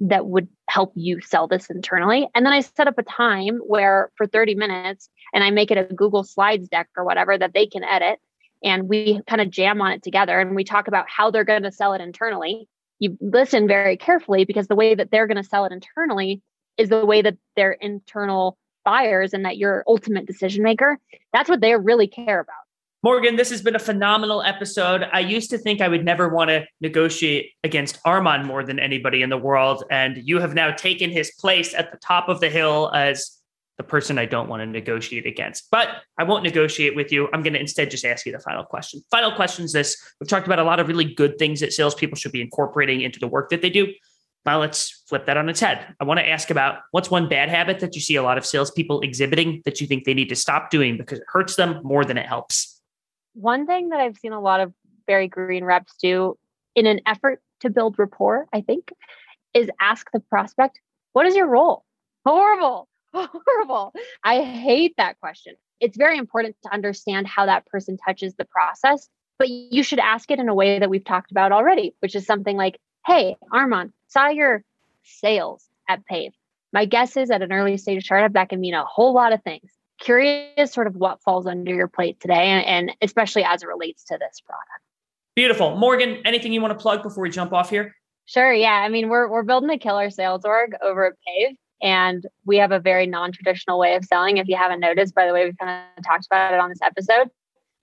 that 0.01 0.27
would 0.27 0.47
help 0.69 0.93
you 0.95 1.21
sell 1.21 1.49
this 1.49 1.69
internally? 1.71 2.29
And 2.35 2.47
then 2.47 2.53
i 2.53 2.61
set 2.61 2.87
up 2.87 2.99
a 2.99 3.03
time 3.03 3.59
where 3.67 4.13
for 4.17 4.27
30 4.27 4.55
minutes 4.55 5.09
and 5.35 5.43
i 5.43 5.51
make 5.51 5.73
it 5.73 5.79
a 5.79 5.95
google 5.95 6.23
slides 6.23 6.69
deck 6.69 6.89
or 6.97 7.05
whatever 7.05 7.37
that 7.37 7.55
they 7.55 7.67
can 7.67 7.83
edit 7.83 8.21
and 8.63 8.89
we 8.89 9.21
kind 9.27 9.41
of 9.41 9.51
jam 9.51 9.81
on 9.81 9.93
it 9.93 10.03
together 10.03 10.39
and 10.41 10.55
we 10.55 10.65
talk 10.65 10.89
about 10.89 11.07
how 11.09 11.31
they're 11.31 11.45
going 11.45 11.63
to 11.63 11.73
sell 11.73 11.93
it 11.93 12.01
internally. 12.01 12.69
You 12.99 13.17
listen 13.21 13.69
very 13.69 13.97
carefully 13.97 14.45
because 14.45 14.67
the 14.67 14.75
way 14.75 14.95
that 14.95 15.11
they're 15.11 15.27
going 15.27 15.43
to 15.43 15.49
sell 15.49 15.65
it 15.65 15.73
internally 15.73 16.43
is 16.77 16.89
the 16.89 17.05
way 17.05 17.23
that 17.23 17.37
their 17.57 17.73
internal 17.73 18.57
buyers 18.85 19.35
and 19.35 19.45
that 19.45 19.59
your 19.59 19.85
ultimate 19.87 20.27
decision 20.27 20.63
maker, 20.63 20.99
that's 21.33 21.49
what 21.49 21.61
they 21.61 21.77
really 21.77 22.07
care 22.07 22.41
about. 22.41 22.55
Morgan, 23.05 23.37
this 23.37 23.51
has 23.51 23.63
been 23.63 23.77
a 23.77 23.81
phenomenal 23.81 24.43
episode. 24.43 25.07
I 25.13 25.21
used 25.21 25.51
to 25.51 25.59
think 25.59 25.81
I 25.81 25.87
would 25.87 26.05
never 26.05 26.29
want 26.29 26.51
to 26.51 26.67
negotiate 26.81 27.53
against 27.63 27.99
Armand 28.05 28.45
more 28.45 28.65
than 28.65 28.81
anybody 28.81 29.23
in 29.23 29.31
the 29.31 29.39
world. 29.39 29.85
And 29.89 30.17
you 30.17 30.41
have 30.41 30.53
now 30.53 30.73
taken 30.73 31.11
his 31.11 31.31
place 31.39 31.75
at 31.75 31.93
the 31.93 31.99
top 31.99 32.29
of 32.29 32.41
the 32.41 32.51
hill 32.51 32.91
as 32.93 33.38
the 33.79 33.85
person 33.85 34.19
I 34.19 34.27
don't 34.27 34.49
want 34.49 34.61
to 34.61 34.67
negotiate 34.67 35.25
against. 35.25 35.71
But 35.71 35.89
I 36.19 36.25
won't 36.25 36.43
negotiate 36.43 36.97
with 36.97 37.11
you. 37.13 37.29
I'm 37.33 37.43
going 37.43 37.55
to 37.55 37.61
instead 37.61 37.91
just 37.91 38.05
ask 38.05 38.27
you 38.27 38.33
the 38.33 38.41
final 38.41 38.65
question. 38.65 39.01
Final 39.11 39.33
question 39.33 39.65
is 39.65 39.73
this 39.73 39.97
We've 40.21 40.29
talked 40.29 40.47
about 40.47 40.59
a 40.59 40.65
lot 40.65 40.81
of 40.81 40.89
really 40.89 41.15
good 41.15 41.39
things 41.39 41.61
that 41.61 41.73
salespeople 41.73 42.17
should 42.17 42.33
be 42.33 42.43
incorporating 42.43 43.01
into 43.01 43.19
the 43.21 43.29
work 43.29 43.51
that 43.51 43.63
they 43.63 43.71
do. 43.71 43.87
Now 44.45 44.61
let's 44.61 45.05
flip 45.09 45.27
that 45.27 45.37
on 45.37 45.49
its 45.49 45.61
head. 45.61 45.95
I 46.01 46.05
want 46.05 46.21
to 46.21 46.29
ask 46.29 46.51
about 46.51 46.81
what's 46.91 47.11
one 47.11 47.29
bad 47.29 47.49
habit 47.49 47.81
that 47.81 47.95
you 47.95 48.01
see 48.01 48.17
a 48.17 48.23
lot 48.23 48.39
of 48.39 48.45
salespeople 48.45 49.01
exhibiting 49.03 49.63
that 49.65 49.81
you 49.81 49.87
think 49.87 50.05
they 50.05 50.15
need 50.15 50.29
to 50.31 50.37
stop 50.37 50.71
doing 50.71 50.97
because 50.97 51.19
it 51.19 51.25
hurts 51.29 51.57
them 51.57 51.81
more 51.83 52.05
than 52.05 52.19
it 52.19 52.27
helps? 52.27 52.81
One 53.35 53.67
thing 53.67 53.91
that 53.91 54.01
I've 54.01 54.17
seen 54.17 54.33
a 54.33 54.41
lot 54.41 54.61
of 54.61 54.73
very 55.07 55.29
green 55.29 55.65
reps 55.65 55.95
do 56.01 56.37
in 56.75 56.87
an 56.87 57.01
effort 57.07 57.41
to 57.61 57.71
build 57.71 57.99
rapport, 57.99 58.47
I 58.53 58.61
think, 58.61 58.93
is 59.55 59.69
ask 59.81 60.11
the 60.13 60.21
prospect, 60.21 60.81
What 61.13 61.27
is 61.27 61.37
your 61.37 61.47
role? 61.47 61.85
Horrible 62.25 62.89
horrible. 63.15 63.93
I 64.25 64.43
hate 64.43 64.95
that 64.97 65.19
question. 65.21 65.55
It's 65.81 65.97
very 65.97 66.19
important 66.19 66.57
to 66.65 66.73
understand 66.73 67.27
how 67.27 67.47
that 67.47 67.67
person 67.67 67.97
touches 67.97 68.35
the 68.35 68.45
process, 68.45 69.09
but 69.39 69.49
you 69.49 69.83
should 69.83 70.01
ask 70.01 70.31
it 70.31 70.39
in 70.39 70.49
a 70.49 70.55
way 70.55 70.79
that 70.79 70.91
we've 70.91 71.05
talked 71.05 71.31
about 71.31 71.53
already, 71.53 71.95
which 72.01 72.15
is 72.15 72.27
something 72.27 72.57
like, 72.57 72.79
Hey, 73.07 73.37
Armand, 73.53 73.93
saw 74.09 74.29
your 74.29 74.65
sales 75.05 75.67
at 75.89 76.05
Pave. 76.07 76.33
My 76.73 76.85
guess 76.85 77.17
is 77.17 77.31
at 77.31 77.43
an 77.43 77.53
early 77.53 77.77
stage 77.79 78.05
startup, 78.05 78.35
that 78.35 78.51
can 78.51 78.61
mean 78.61 78.75
a 78.75 78.85
whole 78.85 79.15
lot 79.15 79.33
of 79.33 79.43
things. 79.43 79.71
Curious 80.01 80.73
sort 80.73 80.87
of 80.87 80.97
what 80.97 81.23
falls 81.23 81.47
under 81.47 81.75
your 81.75 81.89
plate 81.89 82.21
today, 82.21 82.49
and, 82.49 82.67
and 82.67 82.97
especially 83.01 83.45
as 83.45 83.63
it 83.63 83.67
relates 83.67 84.05
to 84.05 84.19
this 84.19 84.41
product. 84.41 84.83
Beautiful. 85.35 85.77
Morgan, 85.77 86.21
anything 86.25 86.53
you 86.53 86.61
want 86.61 86.77
to 86.77 86.83
plug 86.83 87.03
before 87.03 87.23
we 87.23 87.31
jump 87.31 87.53
off 87.53 87.71
here? 87.71 87.95
Sure. 88.27 88.53
Yeah. 88.53 88.73
I 88.73 88.89
mean, 88.91 89.09
we're, 89.09 89.29
we're 89.29 89.43
building 89.43 89.71
a 89.71 89.79
killer 89.79 90.11
sales 90.11 90.45
org 90.45 90.75
over 90.83 91.07
at 91.07 91.13
Pave. 91.27 91.57
And 91.81 92.27
we 92.45 92.57
have 92.57 92.73
a 92.73 92.81
very 92.81 93.07
non 93.07 93.33
traditional 93.33 93.79
way 93.79 93.95
of 93.95 94.05
selling. 94.05 94.39
If 94.39 94.49
you 94.49 94.57
haven't 94.57 94.81
noticed, 94.81 95.15
by 95.15 95.27
the 95.27 95.33
way, 95.33 95.45
we've 95.45 95.59
kind 95.59 95.85
of 95.97 96.05
talked 96.05 96.27
about 96.27 96.55
it 96.55 96.61
on 96.61 96.69
this 96.69 96.83
episode. 96.83 97.29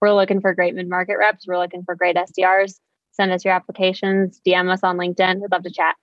We're 0.02 0.14
looking 0.14 0.42
for 0.42 0.54
great 0.54 0.76
mid 0.76 0.90
market 0.90 1.18
reps. 1.18 1.48
We're 1.48 1.58
looking 1.58 1.84
for 1.84 1.96
great 1.96 2.16
SDRs. 2.16 2.80
Send 3.12 3.32
us 3.32 3.46
your 3.46 3.54
applications, 3.54 4.42
DM 4.46 4.70
us 4.70 4.82
on 4.84 4.98
LinkedIn. 4.98 5.40
We'd 5.40 5.52
love 5.52 5.64
to 5.64 5.72
chat. 5.72 5.96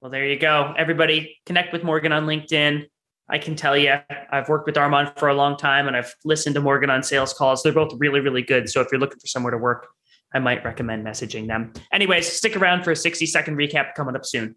Well, 0.00 0.10
there 0.10 0.26
you 0.26 0.38
go. 0.38 0.74
Everybody 0.76 1.36
connect 1.46 1.72
with 1.72 1.84
Morgan 1.84 2.12
on 2.12 2.26
LinkedIn. 2.26 2.86
I 3.28 3.38
can 3.38 3.56
tell 3.56 3.76
you, 3.76 3.94
I've 4.30 4.48
worked 4.48 4.66
with 4.66 4.76
Armand 4.76 5.12
for 5.16 5.28
a 5.28 5.34
long 5.34 5.56
time 5.56 5.86
and 5.86 5.96
I've 5.96 6.14
listened 6.24 6.54
to 6.56 6.60
Morgan 6.60 6.90
on 6.90 7.02
sales 7.02 7.32
calls. 7.32 7.62
They're 7.62 7.72
both 7.72 7.92
really, 7.96 8.20
really 8.20 8.42
good. 8.42 8.68
So 8.68 8.80
if 8.80 8.88
you're 8.92 9.00
looking 9.00 9.18
for 9.18 9.26
somewhere 9.26 9.50
to 9.50 9.58
work, 9.58 9.86
I 10.34 10.40
might 10.40 10.64
recommend 10.64 11.06
messaging 11.06 11.46
them. 11.46 11.72
Anyways, 11.92 12.30
stick 12.30 12.56
around 12.56 12.82
for 12.82 12.90
a 12.90 12.96
60 12.96 13.24
second 13.26 13.56
recap 13.56 13.94
coming 13.94 14.16
up 14.16 14.26
soon. 14.26 14.56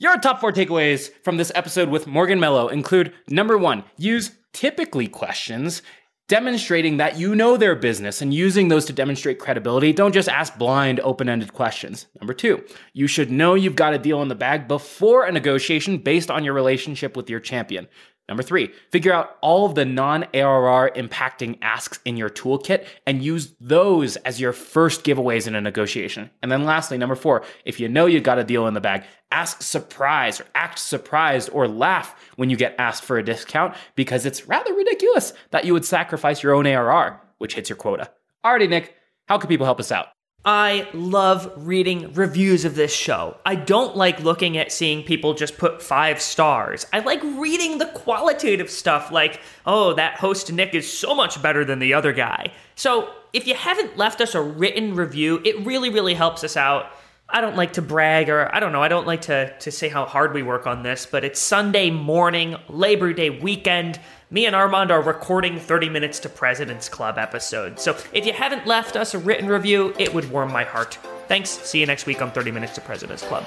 Your 0.00 0.16
top 0.16 0.40
four 0.40 0.52
takeaways 0.52 1.10
from 1.24 1.38
this 1.38 1.50
episode 1.56 1.88
with 1.88 2.06
Morgan 2.06 2.38
Mello 2.38 2.68
include 2.68 3.12
number 3.28 3.58
one, 3.58 3.82
use 3.96 4.30
typically 4.52 5.08
questions 5.08 5.82
demonstrating 6.28 6.98
that 6.98 7.18
you 7.18 7.34
know 7.34 7.56
their 7.56 7.74
business 7.74 8.22
and 8.22 8.32
using 8.32 8.68
those 8.68 8.84
to 8.84 8.92
demonstrate 8.92 9.40
credibility. 9.40 9.92
Don't 9.92 10.14
just 10.14 10.28
ask 10.28 10.56
blind, 10.56 11.00
open 11.00 11.28
ended 11.28 11.52
questions. 11.52 12.06
Number 12.20 12.32
two, 12.32 12.64
you 12.92 13.08
should 13.08 13.32
know 13.32 13.56
you've 13.56 13.74
got 13.74 13.92
a 13.92 13.98
deal 13.98 14.22
in 14.22 14.28
the 14.28 14.36
bag 14.36 14.68
before 14.68 15.24
a 15.24 15.32
negotiation 15.32 15.98
based 15.98 16.30
on 16.30 16.44
your 16.44 16.54
relationship 16.54 17.16
with 17.16 17.28
your 17.28 17.40
champion. 17.40 17.88
Number 18.28 18.42
three, 18.42 18.72
figure 18.90 19.12
out 19.12 19.38
all 19.40 19.64
of 19.64 19.74
the 19.74 19.86
non 19.86 20.24
ARR 20.34 20.90
impacting 20.94 21.58
asks 21.62 21.98
in 22.04 22.18
your 22.18 22.28
toolkit 22.28 22.86
and 23.06 23.22
use 23.22 23.54
those 23.58 24.16
as 24.16 24.38
your 24.38 24.52
first 24.52 25.02
giveaways 25.02 25.46
in 25.46 25.54
a 25.54 25.60
negotiation. 25.60 26.28
And 26.42 26.52
then 26.52 26.64
lastly, 26.64 26.98
number 26.98 27.14
four, 27.14 27.42
if 27.64 27.80
you 27.80 27.88
know 27.88 28.04
you 28.04 28.20
got 28.20 28.38
a 28.38 28.44
deal 28.44 28.66
in 28.66 28.74
the 28.74 28.80
bag, 28.80 29.04
ask 29.30 29.62
surprise 29.62 30.40
or 30.40 30.46
act 30.54 30.78
surprised 30.78 31.48
or 31.52 31.66
laugh 31.66 32.14
when 32.36 32.50
you 32.50 32.56
get 32.56 32.74
asked 32.78 33.04
for 33.04 33.16
a 33.16 33.24
discount 33.24 33.74
because 33.94 34.26
it's 34.26 34.46
rather 34.46 34.74
ridiculous 34.74 35.32
that 35.50 35.64
you 35.64 35.72
would 35.72 35.86
sacrifice 35.86 36.42
your 36.42 36.54
own 36.54 36.66
ARR, 36.66 37.20
which 37.38 37.54
hits 37.54 37.70
your 37.70 37.76
quota. 37.76 38.10
Alrighty, 38.44 38.68
Nick, 38.68 38.94
how 39.26 39.38
can 39.38 39.48
people 39.48 39.66
help 39.66 39.80
us 39.80 39.90
out? 39.90 40.08
I 40.44 40.88
love 40.94 41.52
reading 41.56 42.12
reviews 42.14 42.64
of 42.64 42.76
this 42.76 42.94
show. 42.94 43.36
I 43.44 43.56
don't 43.56 43.96
like 43.96 44.20
looking 44.20 44.56
at 44.56 44.70
seeing 44.70 45.02
people 45.02 45.34
just 45.34 45.58
put 45.58 45.82
five 45.82 46.22
stars. 46.22 46.86
I 46.92 47.00
like 47.00 47.22
reading 47.22 47.78
the 47.78 47.86
qualitative 47.86 48.70
stuff 48.70 49.10
like, 49.10 49.40
oh, 49.66 49.94
that 49.94 50.14
host 50.14 50.52
Nick 50.52 50.74
is 50.74 50.90
so 50.90 51.14
much 51.14 51.42
better 51.42 51.64
than 51.64 51.80
the 51.80 51.92
other 51.92 52.12
guy. 52.12 52.52
So 52.76 53.10
if 53.32 53.46
you 53.48 53.54
haven't 53.54 53.96
left 53.96 54.20
us 54.20 54.34
a 54.36 54.40
written 54.40 54.94
review, 54.94 55.42
it 55.44 55.66
really, 55.66 55.90
really 55.90 56.14
helps 56.14 56.44
us 56.44 56.56
out. 56.56 56.92
I 57.28 57.42
don't 57.42 57.56
like 57.56 57.74
to 57.74 57.82
brag 57.82 58.30
or 58.30 58.48
I 58.54 58.60
don't 58.60 58.72
know, 58.72 58.82
I 58.82 58.88
don't 58.88 59.06
like 59.06 59.22
to, 59.22 59.54
to 59.58 59.70
say 59.70 59.88
how 59.88 60.06
hard 60.06 60.32
we 60.32 60.42
work 60.42 60.66
on 60.66 60.82
this, 60.82 61.04
but 61.04 61.24
it's 61.24 61.38
Sunday 61.38 61.90
morning, 61.90 62.56
Labor 62.68 63.12
Day 63.12 63.28
weekend. 63.28 64.00
Me 64.30 64.44
and 64.44 64.54
Armand 64.54 64.90
are 64.90 65.00
recording 65.00 65.58
30 65.58 65.88
Minutes 65.88 66.18
to 66.18 66.28
President's 66.28 66.86
Club 66.86 67.16
episode. 67.16 67.80
So 67.80 67.96
if 68.12 68.26
you 68.26 68.34
haven't 68.34 68.66
left 68.66 68.94
us 68.94 69.14
a 69.14 69.18
written 69.18 69.48
review, 69.48 69.94
it 69.98 70.12
would 70.12 70.30
warm 70.30 70.52
my 70.52 70.64
heart. 70.64 70.98
Thanks. 71.28 71.48
See 71.48 71.80
you 71.80 71.86
next 71.86 72.04
week 72.04 72.20
on 72.20 72.30
30 72.30 72.50
Minutes 72.50 72.74
to 72.74 72.82
President's 72.82 73.22
Club. 73.22 73.46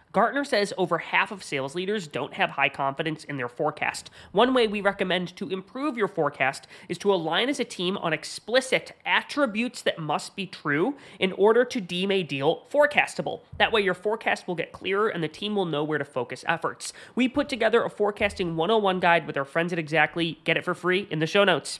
Gartner 0.11 0.43
says 0.43 0.73
over 0.77 0.97
half 0.97 1.31
of 1.31 1.43
sales 1.43 1.73
leaders 1.73 2.07
don't 2.07 2.33
have 2.33 2.51
high 2.51 2.67
confidence 2.67 3.23
in 3.23 3.37
their 3.37 3.47
forecast. 3.47 4.09
One 4.33 4.53
way 4.53 4.67
we 4.67 4.81
recommend 4.81 5.35
to 5.37 5.49
improve 5.49 5.97
your 5.97 6.09
forecast 6.09 6.67
is 6.89 6.97
to 6.99 7.13
align 7.13 7.47
as 7.47 7.61
a 7.61 7.65
team 7.65 7.97
on 7.97 8.11
explicit 8.11 8.91
attributes 9.05 9.81
that 9.83 9.99
must 9.99 10.35
be 10.35 10.45
true 10.45 10.95
in 11.19 11.31
order 11.33 11.63
to 11.63 11.79
deem 11.79 12.11
a 12.11 12.23
deal 12.23 12.63
forecastable. 12.69 13.41
That 13.57 13.71
way, 13.71 13.81
your 13.81 13.93
forecast 13.93 14.47
will 14.47 14.55
get 14.55 14.73
clearer 14.73 15.07
and 15.07 15.23
the 15.23 15.29
team 15.29 15.55
will 15.55 15.65
know 15.65 15.83
where 15.83 15.97
to 15.97 16.05
focus 16.05 16.43
efforts. 16.45 16.91
We 17.15 17.29
put 17.29 17.47
together 17.47 17.83
a 17.83 17.89
forecasting 17.89 18.57
101 18.57 18.99
guide 18.99 19.25
with 19.27 19.37
our 19.37 19.45
friends 19.45 19.71
at 19.71 19.79
Xactly. 19.79 20.43
Get 20.43 20.57
it 20.57 20.65
for 20.65 20.73
free 20.73 21.07
in 21.09 21.19
the 21.19 21.27
show 21.27 21.45
notes. 21.45 21.79